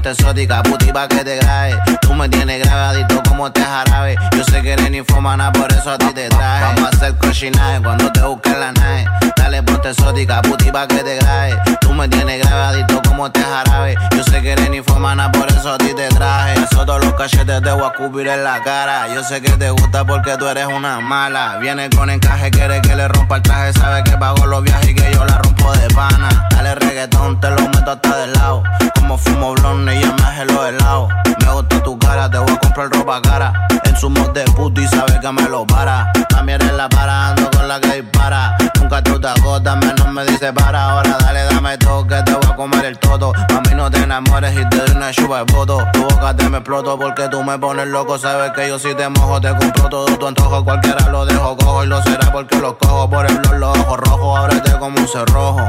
Ponte 0.05 0.21
exótica, 0.21 0.61
puti 0.61 0.91
pa' 0.91 1.07
que 1.07 1.23
te 1.23 1.37
grabe. 1.37 1.79
Tú 1.99 2.13
me 2.13 2.29
tienes 2.29 2.63
grabadito 2.63 3.23
como 3.27 3.51
te 3.51 3.63
jarabe. 3.63 4.15
Yo 4.37 4.43
sé 4.43 4.61
que 4.61 4.73
eres 4.73 4.91
ninfomana, 4.91 5.51
por 5.51 5.71
eso 5.73 5.89
a 5.89 5.97
ti 5.97 6.13
te 6.13 6.29
traje. 6.29 6.63
Vamos 6.63 6.83
a 6.83 6.95
hacer 6.95 7.17
cochinaje 7.17 7.81
cuando 7.81 8.11
te 8.11 8.21
busquen 8.21 8.59
la 8.59 8.71
nave. 8.71 9.07
Dale, 9.35 9.63
ponte 9.63 9.89
exótica, 9.89 10.43
puti 10.43 10.71
pa' 10.71 10.87
que 10.87 10.99
te 10.99 11.15
grabe. 11.15 11.59
Tú 11.81 11.91
me 11.91 12.07
tienes 12.07 12.39
grabadito 12.45 13.01
como 13.07 13.31
te 13.31 13.41
jarabe. 13.41 13.95
Yo 14.15 14.23
sé 14.25 14.43
que 14.43 14.51
eres 14.51 14.69
ninfomana, 14.69 15.31
por 15.31 15.47
eso 15.47 15.73
a 15.73 15.77
ti 15.79 15.91
te 15.95 16.07
traje. 16.09 16.53
Eso 16.53 16.85
todos 16.85 17.03
los 17.03 17.15
cachetes 17.15 17.63
te 17.63 17.71
voy 17.71 17.85
a 17.85 17.93
cubrir 17.93 18.27
en 18.27 18.43
la 18.43 18.61
cara. 18.61 19.07
Yo 19.11 19.23
sé 19.23 19.41
que 19.41 19.53
te 19.53 19.71
gusta 19.71 20.05
porque 20.05 20.37
tú 20.37 20.47
eres 20.47 20.67
una 20.67 20.99
mala. 20.99 21.57
Viene 21.57 21.89
con 21.89 22.11
encaje, 22.11 22.51
quiere 22.51 22.79
que 22.81 22.95
le 22.95 23.07
rompa 23.07 23.37
el 23.37 23.41
traje. 23.41 23.73
Sabe 23.73 24.03
que 24.03 24.15
pago 24.17 24.45
los 24.45 24.61
viajes 24.61 24.87
y 24.87 24.93
que 24.93 25.11
yo 25.11 25.25
la 25.25 25.39
rompo 25.39 25.73
de 25.73 25.87
pana. 25.95 26.47
Dale 26.51 26.75
reggaetón, 26.75 27.39
te 27.39 27.49
lo 27.49 27.61
meto 27.69 27.89
hasta 27.89 28.17
del 28.17 28.33
lado. 28.33 28.61
Como 28.93 29.17
fumo 29.17 29.53
blonde 29.53 29.94
ya 30.01 30.13
me 30.13 30.23
hace 30.23 30.45
los 30.45 30.67
helados. 30.67 31.09
Me 31.39 31.51
gusta 31.51 31.83
tu 31.83 31.97
cara, 31.99 32.29
te 32.29 32.37
voy 32.37 32.51
a 32.51 32.59
comprar 32.59 32.89
ropa 32.89 33.21
cara. 33.21 33.67
En 33.83 33.95
su 33.95 34.09
mod 34.09 34.29
de 34.31 34.43
puto 34.55 34.81
y 34.81 34.87
sabe 34.87 35.19
que 35.19 35.31
me 35.31 35.43
lo 35.43 35.65
para. 35.65 36.11
También 36.29 36.61
eres 36.61 36.73
la 36.73 36.89
para, 36.89 37.29
ando 37.29 37.49
con 37.51 37.67
la 37.67 37.79
que 37.79 38.01
dispara. 38.01 38.57
Nunca 38.79 39.01
tú 39.01 39.19
te 39.19 39.27
agotas, 39.27 39.77
menos 39.77 40.07
me 40.11 40.25
dice 40.25 40.51
para. 40.53 40.91
Ahora 40.91 41.17
dale, 41.19 41.43
dame 41.45 41.77
toque, 41.77 42.15
te 42.23 42.33
voy 42.33 42.51
a 42.51 42.55
comer 42.55 42.85
el 42.85 42.99
todo. 42.99 43.33
A 43.35 43.61
mí 43.61 43.75
no 43.75 43.89
te 43.89 43.99
enamores 43.99 44.53
y 44.53 44.67
te 44.69 44.77
doy 44.77 44.91
una 44.95 45.11
chupa 45.11 45.43
de 45.43 45.53
voto. 45.53 45.85
Tu 45.93 46.01
boca 46.01 46.35
te 46.35 46.49
me 46.49 46.57
exploto 46.57 46.97
porque 46.97 47.27
tú 47.29 47.43
me 47.43 47.57
pones 47.57 47.87
loco. 47.87 48.17
Sabes 48.17 48.51
que 48.51 48.67
yo 48.67 48.79
si 48.79 48.93
te 48.95 49.07
mojo, 49.09 49.39
te 49.39 49.49
compro 49.55 49.89
todo 49.89 50.05
tu 50.17 50.27
antojo. 50.27 50.63
Cualquiera 50.63 51.09
lo 51.09 51.25
dejo 51.25 51.55
cojo 51.57 51.83
y 51.83 51.87
lo 51.87 52.01
será 52.03 52.31
porque 52.31 52.57
lo 52.57 52.77
cojo. 52.77 53.09
Por 53.09 53.25
el 53.25 53.37
blog, 53.39 53.55
los 53.55 53.77
ojos 53.79 53.99
rojos, 53.99 54.39
ábrete 54.39 54.77
como 54.77 54.99
un 54.99 55.07
cerrojo. 55.07 55.61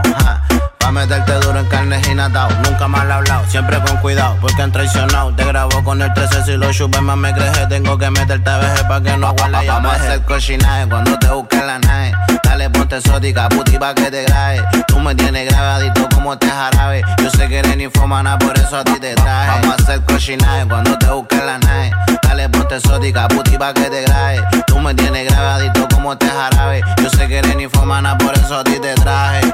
Pa' 0.87 0.93
meterte 0.93 1.33
duro 1.41 1.59
en 1.59 1.67
carne 1.67 2.01
y 2.09 2.15
natao. 2.15 2.49
Nunca 2.63 2.87
mal 2.87 3.11
hablado, 3.11 3.45
siempre 3.49 3.77
con 3.81 3.97
cuidado, 3.97 4.37
porque 4.41 4.63
han 4.63 4.71
traicionado. 4.71 5.35
Te 5.35 5.45
grabo 5.45 5.83
con 5.83 6.01
el 6.01 6.15
13 6.15 6.45
si 6.45 6.53
lo 6.53 6.73
chupes 6.73 7.03
más 7.03 7.17
me 7.17 7.33
creje. 7.35 7.67
Tengo 7.67 7.99
que 7.99 8.09
meterte 8.09 8.49
a 8.49 8.59
veje 8.59 8.85
pa' 8.85 9.01
que 9.01 9.17
no 9.17 9.33
huela 9.33 9.65
y 9.65 9.67
Vamos 9.67 9.93
a 9.93 9.97
hacer 9.97 10.23
cochinaje 10.23 10.87
cuando 10.89 11.19
te 11.19 11.27
busquen 11.27 11.67
la 11.67 11.81
nave. 11.81 12.13
Dale, 12.45 12.71
ponte 12.71 12.99
exótica, 12.99 13.49
puti 13.49 13.77
pa' 13.79 13.95
que 13.97 14.13
te 14.13 14.27
grabe. 14.27 14.63
Tú 14.87 15.01
me 15.01 15.13
tienes 15.17 15.51
grabadito 15.51 16.09
como 16.15 16.39
te 16.39 16.47
jarabe. 16.47 17.03
Yo 17.21 17.31
sé 17.31 17.49
que 17.49 17.59
eres 17.59 17.77
ninfomana, 17.77 18.39
por 18.39 18.57
eso 18.57 18.77
a 18.77 18.85
ti 18.85 19.01
te 19.01 19.17
traje. 19.17 19.61
Vamos 19.63 19.81
a 19.81 19.83
hacer 19.83 20.05
cochinaje 20.05 20.69
cuando 20.69 20.97
te 20.99 21.07
busquen 21.07 21.47
la 21.47 21.59
nave. 21.59 21.91
Dale, 22.23 22.49
ponte 22.49 22.77
exótica, 22.77 23.27
puti 23.27 23.59
pa' 23.59 23.75
que 23.75 23.91
te 23.91 24.03
grabe. 24.03 24.41
Tú 24.69 24.79
me 24.79 24.95
tienes 24.95 25.29
grabadito 25.29 25.89
como 25.93 26.17
te 26.17 26.29
jarabe. 26.29 26.85
Yo 27.03 27.11
sé 27.11 27.27
que 27.27 27.39
eres 27.39 27.57
ninfomana, 27.57 28.17
por 28.17 28.39
eso 28.39 28.57
a 28.57 28.63
ti 28.63 28.79
te 28.79 28.95
traje. 28.95 29.53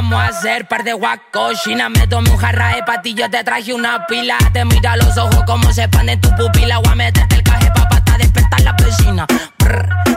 Vamos 0.00 0.20
a 0.22 0.26
hacer 0.28 0.68
par 0.68 0.84
de 0.84 0.92
guacochina. 0.92 1.88
Me 1.88 2.06
tomé 2.06 2.30
un 2.30 2.36
jarra 2.36 2.76
de 2.76 2.84
patillo, 2.84 3.28
te 3.28 3.42
traje 3.42 3.74
una 3.74 4.06
pila. 4.06 4.38
Te 4.52 4.64
mira 4.64 4.96
los 4.96 5.18
ojos 5.18 5.42
como 5.44 5.72
se 5.72 5.82
expanden 5.82 6.20
tu 6.20 6.30
pupila. 6.36 6.78
Voy 6.78 6.92
a 6.92 6.94
meterte 6.94 7.34
el 7.34 7.42
caje 7.42 7.68
pa' 7.72 7.88
hasta 7.90 8.16
despertar 8.16 8.60
la 8.60 8.72
vecina. 8.74 9.26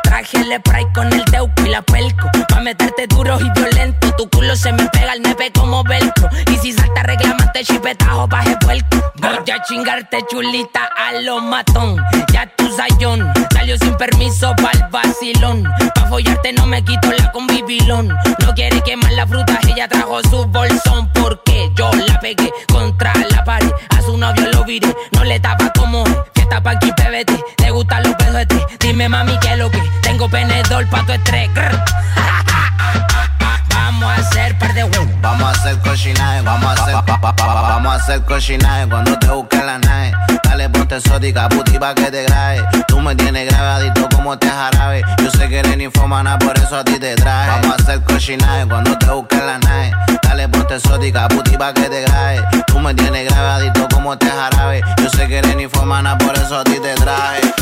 Traje 0.04 0.38
el 0.38 0.54
spray 0.60 0.86
con 0.93 1.12
el 1.12 1.24
teuco 1.26 1.54
y 1.66 1.70
la 1.70 1.82
pelco. 1.82 2.30
Pa' 2.47 2.62
meterte 2.62 3.08
duro 3.08 3.38
y 3.39 3.49
violento. 3.60 4.14
Tu 4.18 4.30
culo 4.30 4.56
se 4.56 4.72
me 4.74 4.86
pega 4.89 5.14
al 5.14 5.22
nepe 5.22 5.52
como 5.52 5.84
velcro. 5.84 6.30
Y 6.52 6.58
si 6.58 6.74
salta, 6.74 7.04
reclamante 7.04 7.64
chipetajo, 7.64 8.28
baje 8.28 8.56
puerco. 8.58 8.97
Voy 9.16 9.52
a 9.52 9.62
chingarte 9.64 10.26
chulita 10.30 10.89
a 10.97 11.14
lo 11.22 11.39
matón. 11.41 11.97
Ya 12.32 12.47
tu 12.56 12.70
sayón 12.76 13.32
salió 13.54 13.78
sin 13.78 13.95
permiso 13.95 14.54
pa'l 14.62 14.88
vacilón. 14.91 15.64
Pa' 15.95 16.08
follarte 16.08 16.54
no 16.54 16.66
me 16.66 16.84
quito 16.84 17.12
la 17.12 17.32
convivilón. 17.32 18.08
No 18.08 18.54
quiere 18.56 18.82
quemar 18.82 19.12
la 19.14 19.28
fruta, 19.28 19.60
ella 19.68 19.88
trajo 19.88 20.22
su 20.30 20.45
bolsón. 20.45 21.10
Porque 21.14 21.72
yo 21.76 21.91
la 22.08 22.20
pegué 22.20 22.52
contra 22.72 23.14
la 23.30 23.43
pared. 23.43 23.72
A 23.97 24.02
su 24.02 24.18
novio 24.18 24.49
lo 24.52 24.64
viré, 24.64 24.93
no 25.14 25.24
le 25.24 25.39
tapa 25.39 25.72
como 25.78 26.04
gusta 26.52 26.64
Panky 26.64 26.91
PBT, 26.91 27.56
te 27.56 27.72
gustan 27.72 28.04
los 28.04 28.16
pedos 28.16 28.34
de 28.34 28.45
ti. 28.45 28.60
Dime 28.80 29.08
mami 29.08 29.38
que 29.39 29.56
lo 29.56 29.72
que 29.72 29.82
tengo 30.02 30.28
penedor 30.28 30.86
pa' 30.89 31.06
tu 31.06 31.14
estrés. 31.14 31.49
vamos 36.44 36.66
a 36.66 36.84
hacer 36.84 38.22
pa, 38.24 38.88
cuando 38.89 39.20
te 39.20 39.28
busque 39.28 39.58
la 39.58 39.78
nave. 39.78 40.14
Dale 40.44 40.70
ponte 40.70 40.96
exótica, 40.96 41.50
puti 41.50 41.78
pa' 41.78 41.94
que 41.94 42.10
te 42.10 42.24
grabe. 42.24 42.64
Tú 42.88 43.02
me 43.02 43.14
tienes 43.14 43.50
grabadito 43.50 44.08
como 44.16 44.38
te 44.38 44.48
jarabe. 44.48 45.04
Yo 45.22 45.30
sé 45.32 45.50
que 45.50 45.60
eres 45.60 45.76
ninfomana, 45.76 46.39
por 46.39 46.58
eso 46.58 46.78
a 46.78 46.84
ti 46.86 46.98
te 46.98 47.16
traje. 47.16 47.50
Vamos 47.50 47.78
a 47.78 47.84
hacer 47.84 48.02
cochinaje 48.04 48.68
cuando 48.68 48.98
te 48.98 49.08
busque 49.08 49.36
la 49.36 49.58
nave. 49.60 49.92
Dale 50.24 50.48
ponte 50.48 50.76
exótica, 50.76 51.28
puti 51.28 51.58
pa' 51.58 51.74
que 51.74 51.89
te 51.89 52.02
grabe. 52.04 52.42
Tú 52.68 52.80
me 52.80 52.94
tienes 52.94 53.30
grabadito 53.30 53.88
como 53.94 54.18
te 54.18 54.30
jarabe. 54.30 54.82
Yo 54.98 55.10
sé 55.10 55.28
que 55.28 55.39
eres 55.39 55.56
ninfomana, 55.58 56.18
por 56.18 56.34
eso 56.38 56.60
a 56.60 56.64
ti 56.64 56.80
te 56.80 56.94
traje. 56.96 57.54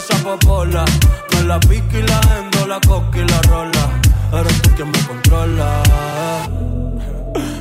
esa 0.00 0.16
popola. 0.24 0.84
Me 1.32 1.42
la 1.44 1.60
pico 1.60 1.98
y 1.98 2.02
la 2.02 2.20
endo, 2.38 2.66
la 2.66 2.80
coca 2.80 3.18
y 3.18 3.24
la 3.26 3.42
rola. 3.42 3.84
Eres 4.32 4.62
tú 4.62 4.70
quien 4.74 4.90
me 4.90 5.00
controla. 5.06 5.82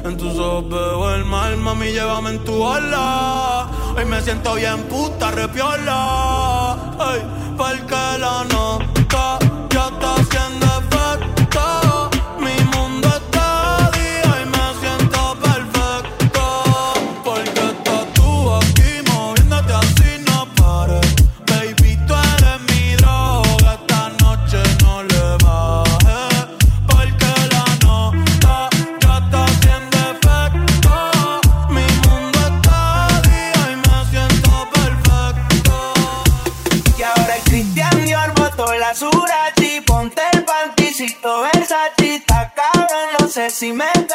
En 0.05 0.17
tus 0.17 0.39
ojos 0.39 0.69
veo 0.69 1.15
el 1.15 1.25
mal, 1.25 1.57
mami, 1.57 1.91
llévame 1.91 2.29
en 2.31 2.43
tu 2.43 2.65
ala. 2.65 3.67
Hoy 3.95 4.05
me 4.05 4.21
siento 4.21 4.55
bien 4.55 4.83
puta, 4.83 5.31
repiola. 5.31 6.95
Ay, 6.99 7.21
porque 7.57 8.19
la 8.19 8.45
nota 8.45 9.38
dime 43.69 44.08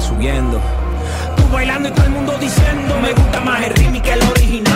subiendo. 0.00 0.60
Tú 1.36 1.42
bailando 1.52 1.88
y 1.88 1.92
todo 1.92 2.06
el 2.06 2.12
mundo 2.12 2.36
diciendo, 2.38 2.94
me 3.00 3.12
gusta 3.12 3.40
más 3.40 3.62
el 3.62 4.00
que 4.00 4.12
el 4.12 4.22
original. 4.22 4.71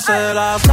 se 0.00 0.34
la 0.34 0.58
sabe. 0.58 0.71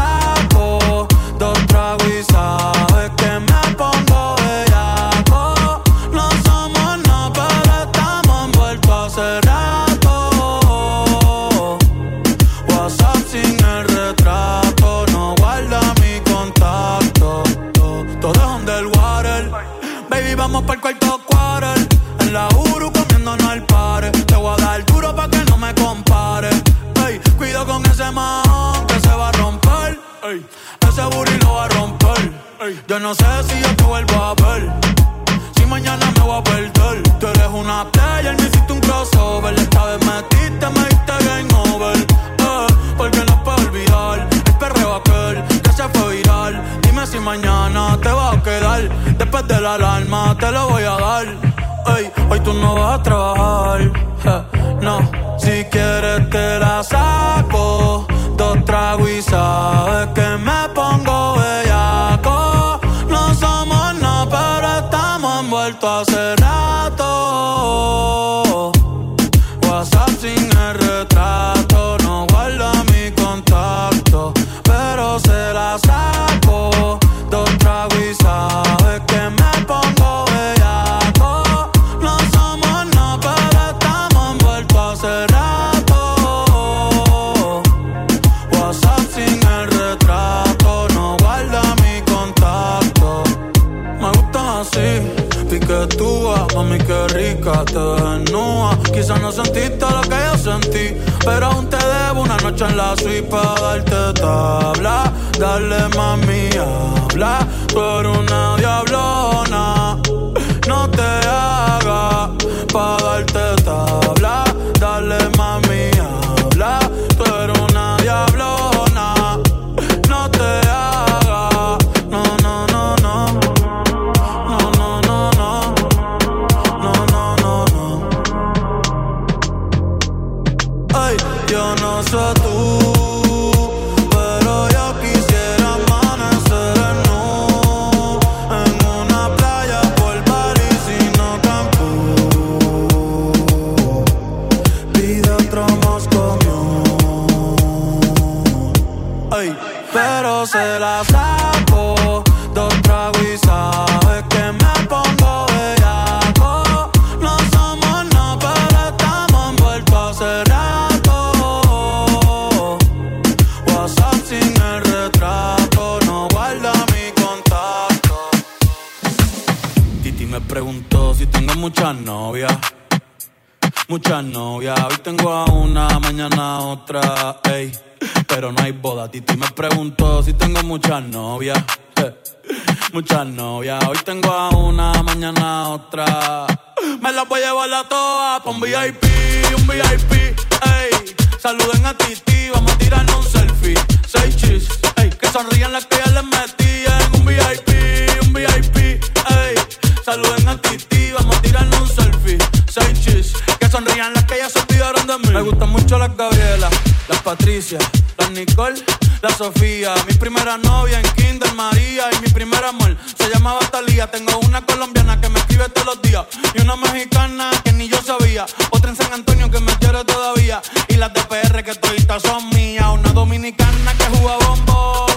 las 220.99 221.13
de 221.13 221.21
PR 221.23 221.63
que 221.63 221.73
toditas 221.75 222.21
son 222.21 222.49
mías. 222.49 222.85
Una 222.91 223.11
dominicana 223.13 223.93
que 223.93 224.03
juega 224.17 224.37
bombón, 224.45 225.11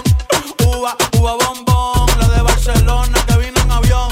uva, 0.65 0.95
uva 1.19 1.33
bombón. 1.33 2.07
La 2.19 2.27
de 2.29 2.41
Barcelona 2.41 3.19
que 3.27 3.37
vino 3.37 3.61
en 3.61 3.71
avión 3.71 4.09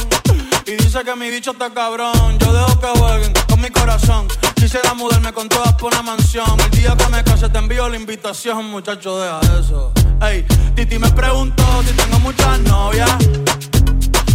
y 0.65 0.71
dice 0.71 1.03
que 1.03 1.15
mi 1.15 1.29
bicho 1.29 1.51
está 1.51 1.73
cabrón. 1.73 2.37
Yo 2.39 2.51
dejo 2.51 2.79
que 2.79 2.87
jueguen 2.99 3.33
con 3.47 3.61
mi 3.61 3.69
corazón. 3.69 4.27
Quisiera 4.55 4.93
mudarme 4.93 5.31
con 5.31 5.47
todas 5.47 5.73
por 5.75 5.93
una 5.93 6.01
mansión. 6.01 6.59
El 6.59 6.71
día 6.71 6.95
que 6.97 7.07
me 7.07 7.23
case 7.23 7.47
te 7.47 7.57
envío 7.57 7.87
la 7.87 7.95
invitación, 7.95 8.65
muchacho, 8.65 9.17
deja 9.19 9.39
eso. 9.57 9.93
Ey, 10.21 10.45
Titi 10.75 10.99
me 10.99 11.09
preguntó 11.11 11.63
si 11.87 11.93
tengo 11.93 12.19
muchas 12.19 12.59
novias. 12.59 13.11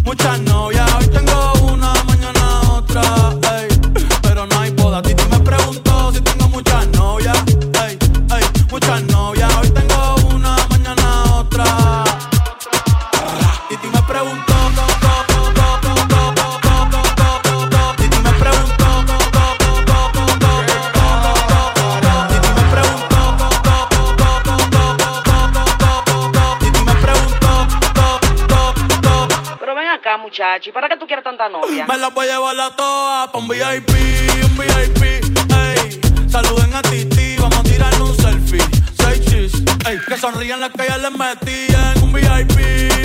Muchas 0.05 0.41
novias, 0.41 0.91
hoy 0.95 1.07
tengo 1.09 1.53
una, 1.65 1.93
mañana 2.05 2.61
otra. 2.73 3.03
Ey, 3.59 3.69
pero 4.23 4.47
no 4.47 4.59
hay 4.61 4.71
boda. 4.71 5.03
Titi 5.03 5.25
me 5.31 5.39
preguntó 5.41 6.13
si 6.13 6.21
tengo 6.21 6.46
muchas 6.57 6.89
novias, 6.89 7.37
ey, 7.85 7.99
ey, 8.35 8.45
muchas 8.71 9.03
novias. 9.03 9.55
Hoy 9.57 9.71
tengo 9.73 10.15
una, 10.35 10.57
mañana 10.71 11.25
otra. 11.41 11.65
Titi 13.69 13.89
me 13.89 14.01
preguntó, 14.03 14.55
Titi 17.99 18.19
me 18.23 18.33
preguntó, 18.43 18.95
Titi 19.17 19.29
me 22.49 22.73
preguntó, 22.73 23.29
Titi 26.59 26.81
me 26.89 26.95
preguntó. 27.03 27.53
Pero 29.61 29.75
ven 29.75 29.89
acá, 29.89 30.19
para 30.73 30.89
qué 30.89 30.97
tú 30.97 31.07
quieres 31.07 31.23
tanta 31.23 31.51
novia? 31.51 31.85
Me 31.87 31.99
la 31.99 32.09
voy 32.09 32.27
a 32.29 32.33
llevar 32.33 32.57
la 32.57 32.71
toa 32.71 33.31
un 33.35 33.47
VIP, 33.47 33.91
un 34.43 34.57
VIP. 34.57 35.06
sonrían 40.33 40.61
las 40.61 40.71
que 40.71 40.87
ya 40.89 40.99
les 40.99 41.13
metían. 41.13 42.03
Un 42.03 42.13
VIP 42.13 42.96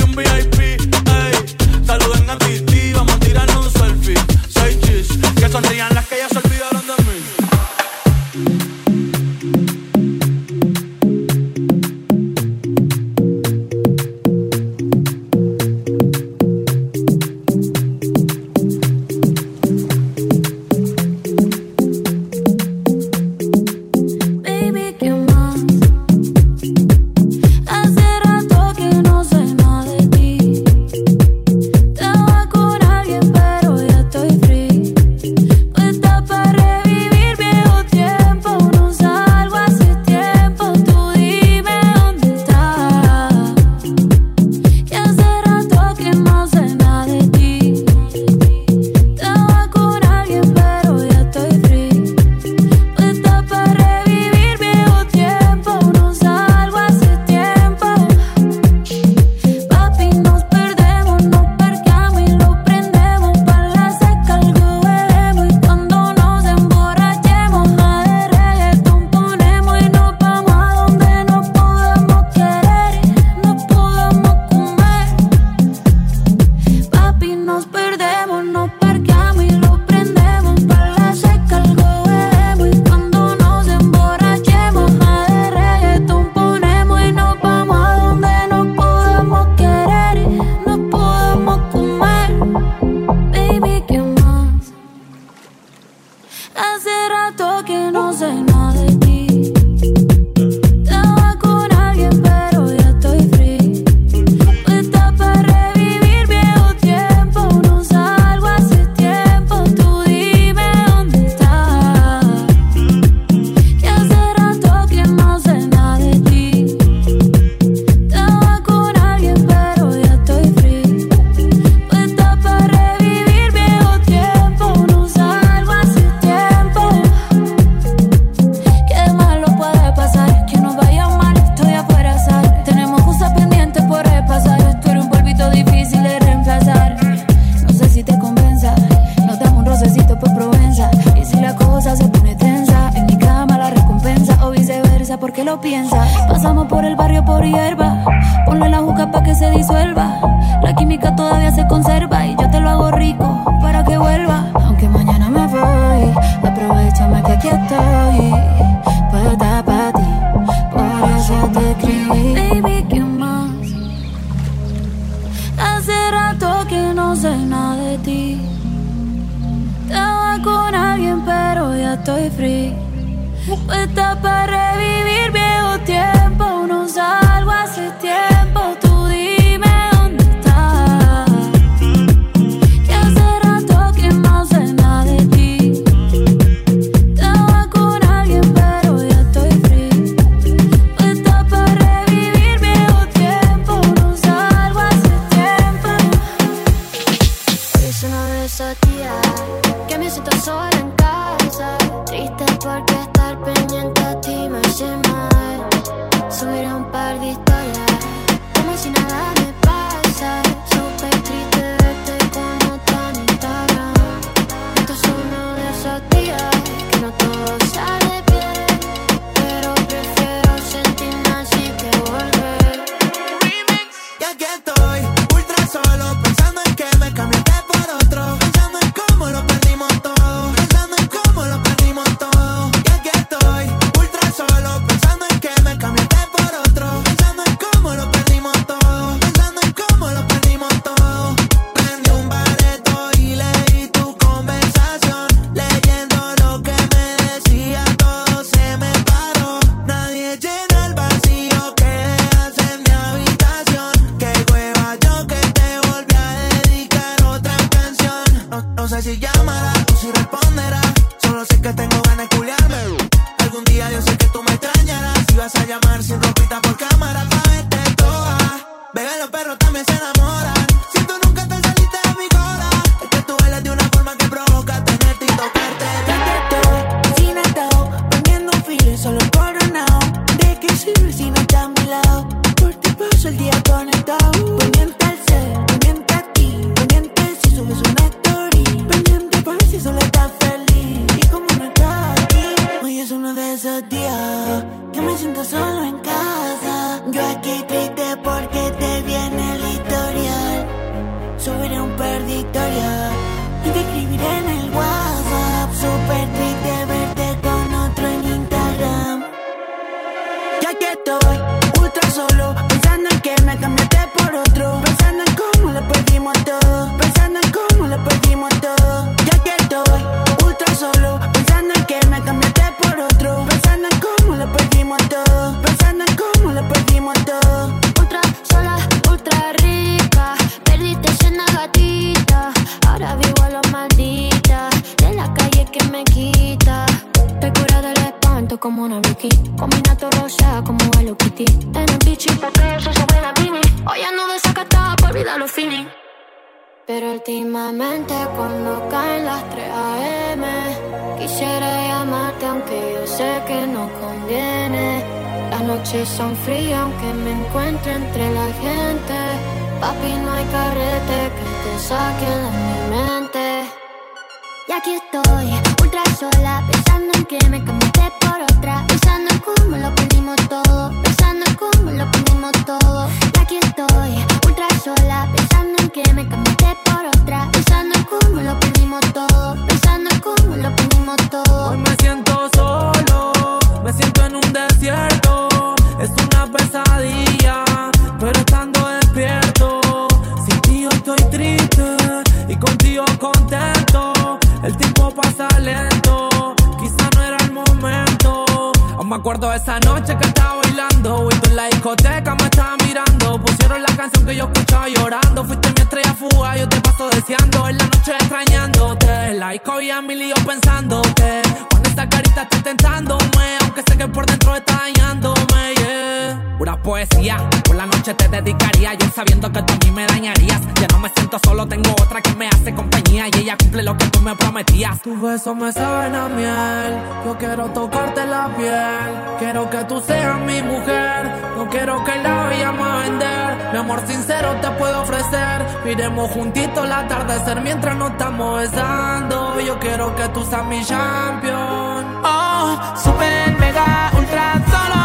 día. 417.22 417.38
Por 417.64 417.76
la 417.76 417.86
noche 417.86 418.14
te 418.14 418.28
dedicaría, 418.28 418.94
yo 418.96 419.08
sabiendo 419.14 419.52
que 419.52 419.62
tú 419.62 419.74
a 419.74 419.86
mí 419.86 419.92
me 419.92 420.06
dañarías. 420.08 420.62
Ya 420.80 420.88
no 420.92 421.00
me 421.00 421.10
siento 421.10 421.40
solo, 421.44 421.68
tengo 421.68 421.92
otra 421.92 422.22
que 422.22 422.34
me 422.36 422.48
hace 422.48 422.74
compañía 422.74 423.28
y 423.28 423.40
ella 423.40 423.56
cumple 423.58 423.84
lo 423.84 423.96
que 423.98 424.08
tú 424.08 424.20
me 424.22 424.36
prometías. 424.36 425.02
Tus 425.02 425.22
besos 425.22 425.56
me 425.56 425.72
saben 425.72 426.16
a 426.16 426.28
miel, 426.30 426.92
yo 427.26 427.38
quiero 427.38 427.66
tocarte 427.70 428.26
la 428.26 428.50
piel. 428.56 429.38
Quiero 429.40 429.70
que 429.70 429.84
tú 429.86 430.02
seas 430.02 430.40
mi 430.40 430.62
mujer, 430.62 431.32
no 431.58 431.70
quiero 431.70 432.04
que 432.04 432.16
la 432.16 432.36
vayamos 432.44 432.88
a 432.88 432.98
vender. 432.98 433.72
Mi 433.72 433.78
amor 433.78 434.02
sincero 434.08 434.56
te 434.62 434.70
puedo 434.72 435.02
ofrecer, 435.02 435.66
miremos 435.86 436.32
juntitos 436.32 436.86
el 436.86 436.92
atardecer 436.92 437.62
mientras 437.62 437.96
nos 437.96 438.12
estamos 438.12 438.62
besando. 438.62 439.60
Yo 439.62 439.80
quiero 439.80 440.16
que 440.16 440.28
tú 440.30 440.44
seas 440.44 440.66
mi 440.66 440.84
champion. 440.84 442.22
Oh, 442.24 442.78
super 442.96 443.58
mega 443.60 444.12
ultra 444.18 444.54
solo 444.72 445.02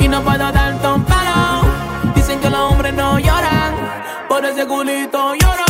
y 0.00 0.08
no 0.08 0.22
puedo 0.22 0.52
por 4.36 4.44
ese 4.44 4.66
culito 4.66 5.34
lloro. 5.34 5.64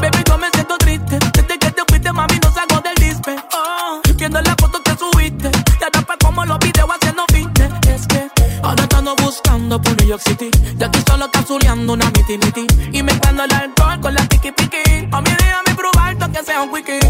Baby, 0.00 0.22
yo 0.28 0.38
me 0.38 0.48
siento 0.50 0.78
triste. 0.78 1.18
Desde 1.32 1.58
que 1.58 1.70
te 1.72 1.82
fuiste, 1.88 2.12
mami, 2.12 2.38
no 2.44 2.50
salgo 2.52 2.80
del 2.80 2.94
dispe. 2.94 3.34
Oh, 3.52 4.00
viendo 4.16 4.40
la 4.40 4.54
foto 4.60 4.80
que 4.84 4.92
subiste. 4.96 5.50
Te 5.50 5.84
atrapa 5.84 6.14
como 6.22 6.44
los 6.44 6.58
videos 6.60 6.88
haciendo 6.94 7.24
finte. 7.32 7.68
Es 7.88 8.06
que 8.06 8.30
ahora 8.62 8.84
estando 8.84 9.16
buscando 9.16 9.82
por 9.82 9.96
New 9.96 10.08
York 10.10 10.22
City. 10.24 10.50
Ya 10.76 10.86
aquí 10.86 11.00
solo 11.08 11.28
cazuleando 11.32 11.92
una 11.92 12.06
miti-miti. 12.10 12.66
Y 12.92 13.02
mezclando 13.02 13.44
el 13.44 13.52
alcohol 13.52 14.00
con 14.00 14.14
la 14.14 14.22
tiki-piki. 14.28 15.08
A 15.10 15.20
mí 15.20 15.30
déjame 15.36 15.74
probar, 15.74 16.16
que 16.30 16.44
sea 16.44 16.62
un 16.62 16.70
wiki. 16.70 17.00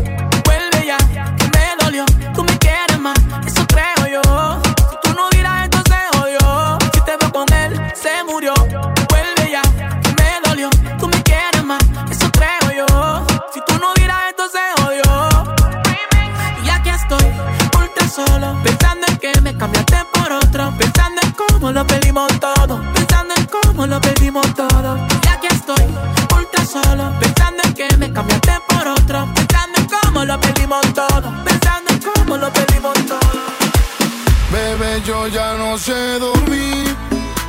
ya 35.29 35.57
no 35.57 35.79
sé 35.79 36.19
dormir. 36.19 36.85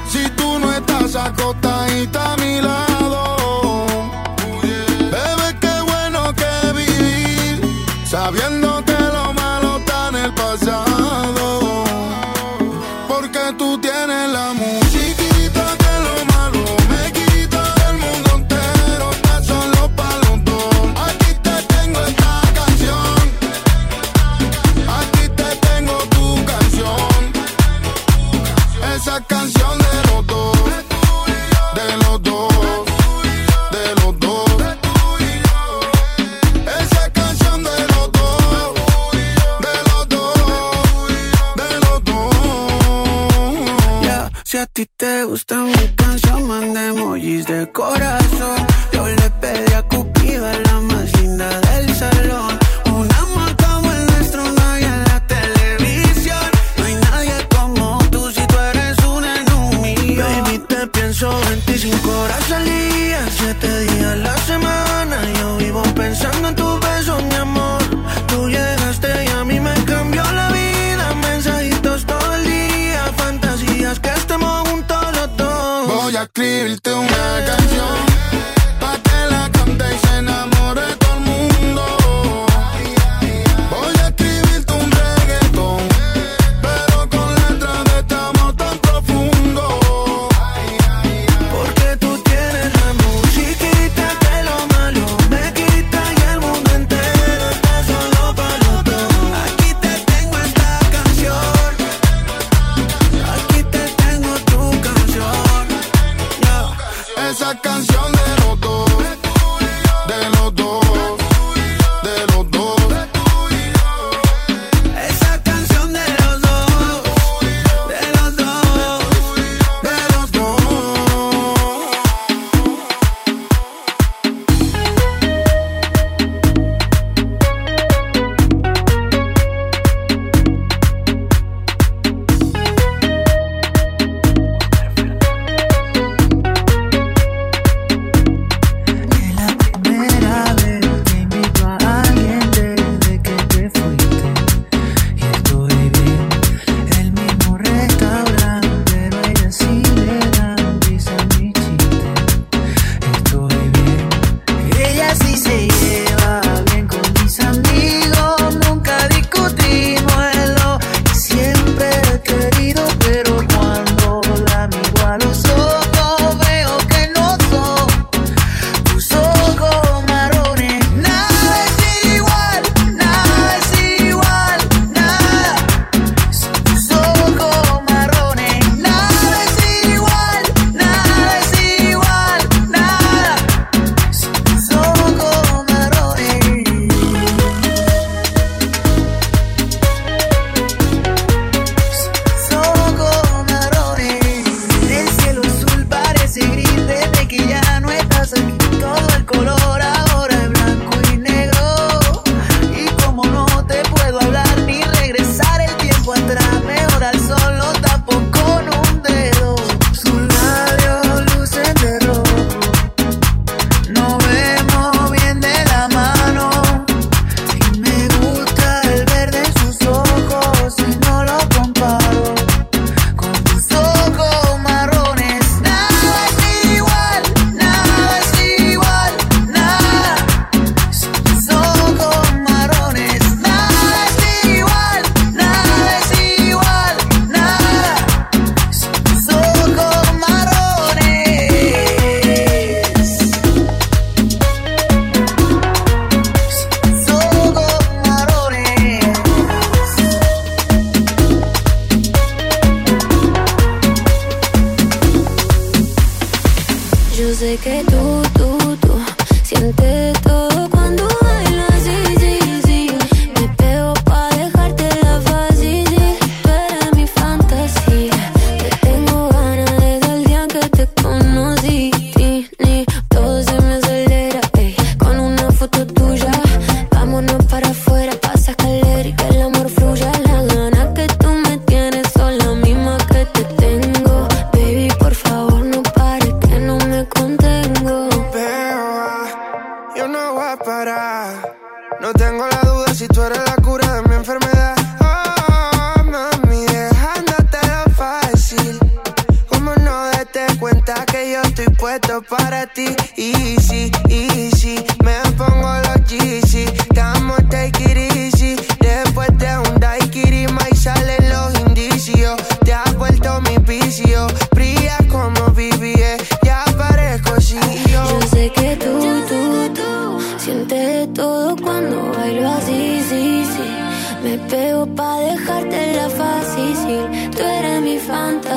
Si 0.10 0.28
tú 0.30 0.60
no 0.60 0.72
estás 0.72 1.16
acostadita 1.16 2.34
a 2.34 2.38
mi 2.38 2.62
lado 2.62 3.05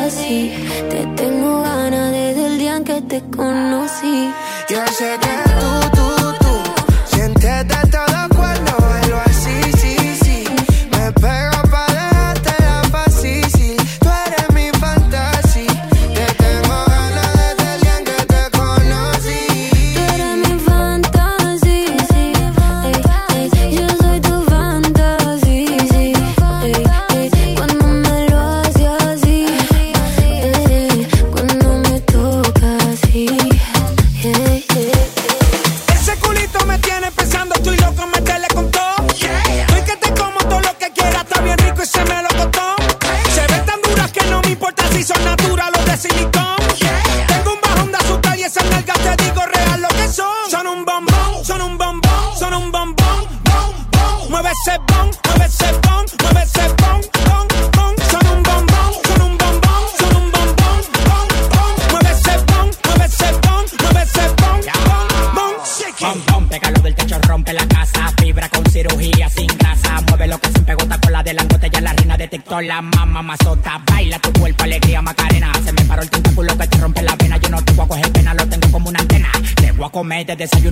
Te 0.08 1.04
tengo 1.16 1.60
ganas 1.60 2.12
desde 2.12 2.46
el 2.46 2.58
día 2.58 2.76
en 2.76 2.84
que 2.84 3.02
te 3.02 3.20
conocí. 3.28 4.32
Yo 4.70 4.78
sé 4.86 5.18
que 5.20 5.47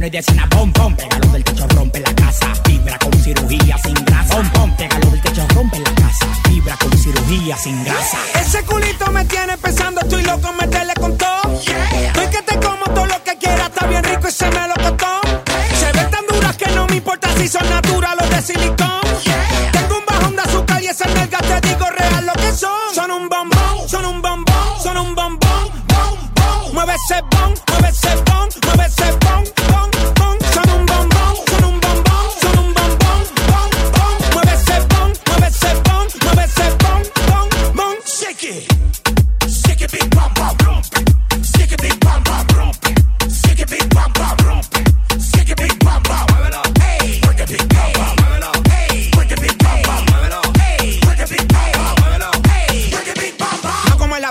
know 0.07 0.11
that's 0.11 0.35
not 0.35 0.56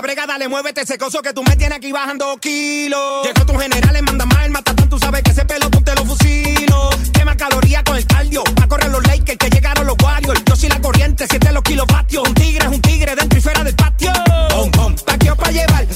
brega, 0.06 0.24
dale, 0.24 0.46
muévete 0.46 0.82
ese 0.82 0.98
coso 0.98 1.20
que 1.20 1.32
tú 1.32 1.42
me 1.42 1.56
tienes 1.56 1.78
aquí 1.78 1.90
bajando 1.90 2.36
kilos. 2.36 3.26
Llegó 3.26 3.44
tu 3.44 3.58
general, 3.58 4.02
manda 4.04 4.24
mal, 4.24 4.50
matatán, 4.50 4.88
tú 4.88 5.00
sabes 5.00 5.20
que 5.22 5.32
ese 5.32 5.44
pelotón 5.44 5.82
te 5.82 5.94
lo 5.96 6.04
fusilo. 6.04 6.90
Quema 7.12 7.36
calorías 7.36 7.82
con 7.82 7.96
el 7.96 8.06
cardio, 8.06 8.44
a 8.62 8.68
correr 8.68 8.88
los 8.90 9.04
Lakers 9.04 9.36
que 9.36 9.50
llegaron 9.50 9.84
los 9.84 9.96
Warriors. 10.00 10.42
Yo 10.46 10.54
soy 10.54 10.68
la 10.68 10.80
corriente, 10.80 11.26
siete 11.28 11.50
los 11.50 11.62
kilovatios. 11.64 12.22
Un 12.28 12.34
tigre 12.34 12.66
es 12.66 12.70
un 12.70 12.80
tigre 12.80 13.16
dentro 13.16 13.36
y 13.36 13.42
fuera 13.42 13.64
del 13.64 13.74
patio. 13.74 14.12
Boom, 14.50 14.70
boom. 14.70 14.94
Pa' 15.04 15.50
llevar, 15.50 15.86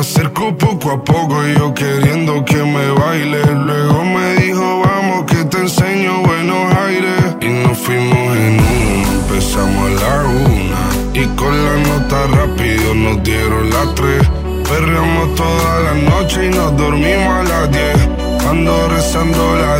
acerco 0.00 0.56
poco 0.56 0.92
a 0.92 1.04
poco, 1.04 1.46
yo 1.46 1.74
queriendo 1.74 2.42
que 2.44 2.56
me 2.56 2.90
baile. 2.92 3.42
Luego 3.44 4.02
me 4.02 4.34
dijo, 4.36 4.80
vamos, 4.80 5.24
que 5.26 5.44
te 5.44 5.58
enseño 5.58 6.22
buenos 6.22 6.74
aires. 6.74 7.36
Y 7.42 7.48
nos 7.48 7.76
fuimos 7.76 8.36
en 8.36 8.60
uno, 8.60 9.08
empezamos 9.20 9.84
a 9.90 10.04
la 10.04 10.22
una. 10.24 10.82
Y 11.12 11.26
con 11.36 11.52
la 11.64 11.76
nota 11.88 12.26
rápido 12.28 12.94
nos 12.94 13.22
dieron 13.22 13.68
las 13.68 13.94
tres. 13.94 14.22
Perreamos 14.68 15.34
toda 15.34 15.80
la 15.80 15.94
noche 15.94 16.46
y 16.46 16.48
nos 16.48 16.76
dormimos 16.78 17.34
a 17.34 17.42
las 17.42 17.70
diez. 17.70 18.08
Ando 18.48 18.88
rezando 18.88 19.56
la 19.56 19.78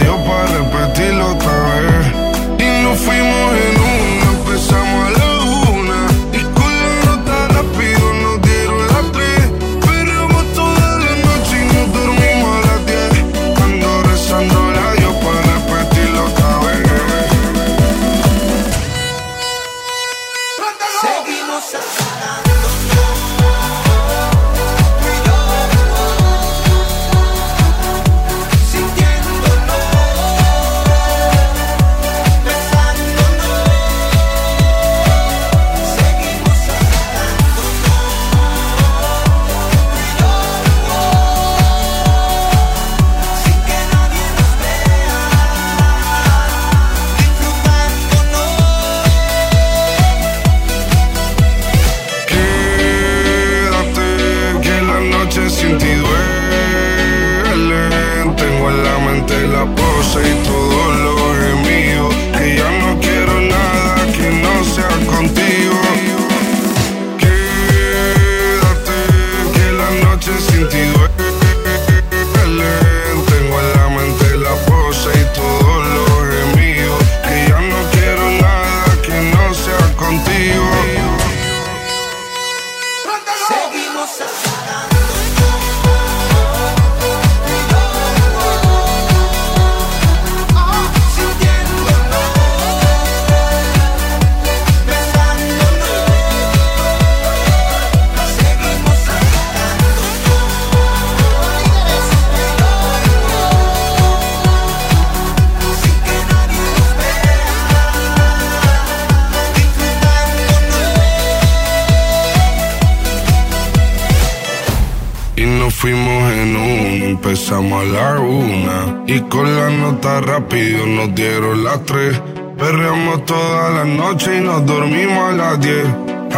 mata 120.00 120.20
rápido, 120.20 120.86
nos 120.86 121.14
dieron 121.14 121.62
las 121.62 121.84
tres. 121.84 122.18
Perreamos 122.58 123.26
toda 123.26 123.70
la 123.70 123.84
noche 123.84 124.38
y 124.38 124.40
nos 124.40 124.64
dormimos 124.64 125.30
a 125.30 125.32
las 125.32 125.60
10. 125.60 125.86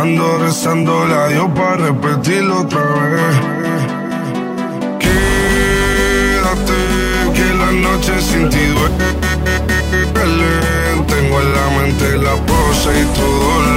Ando 0.01 0.39
rezando 0.39 1.07
la 1.07 1.29
Dios 1.29 1.49
para 1.55 1.77
repetirlo 1.77 2.63
otra 2.63 2.81
vez. 2.81 3.37
Quédate 4.99 6.79
que 7.35 7.55
la 7.55 7.73
noche 7.73 8.21
sin 8.21 8.51
ti 8.51 8.67
duele. 8.67 9.13
Tengo 11.07 11.41
en 11.41 11.53
la 11.53 11.67
mente 11.79 12.17
la 12.17 12.35
posa 12.47 12.91
y 12.99 13.05
todo 13.15 13.72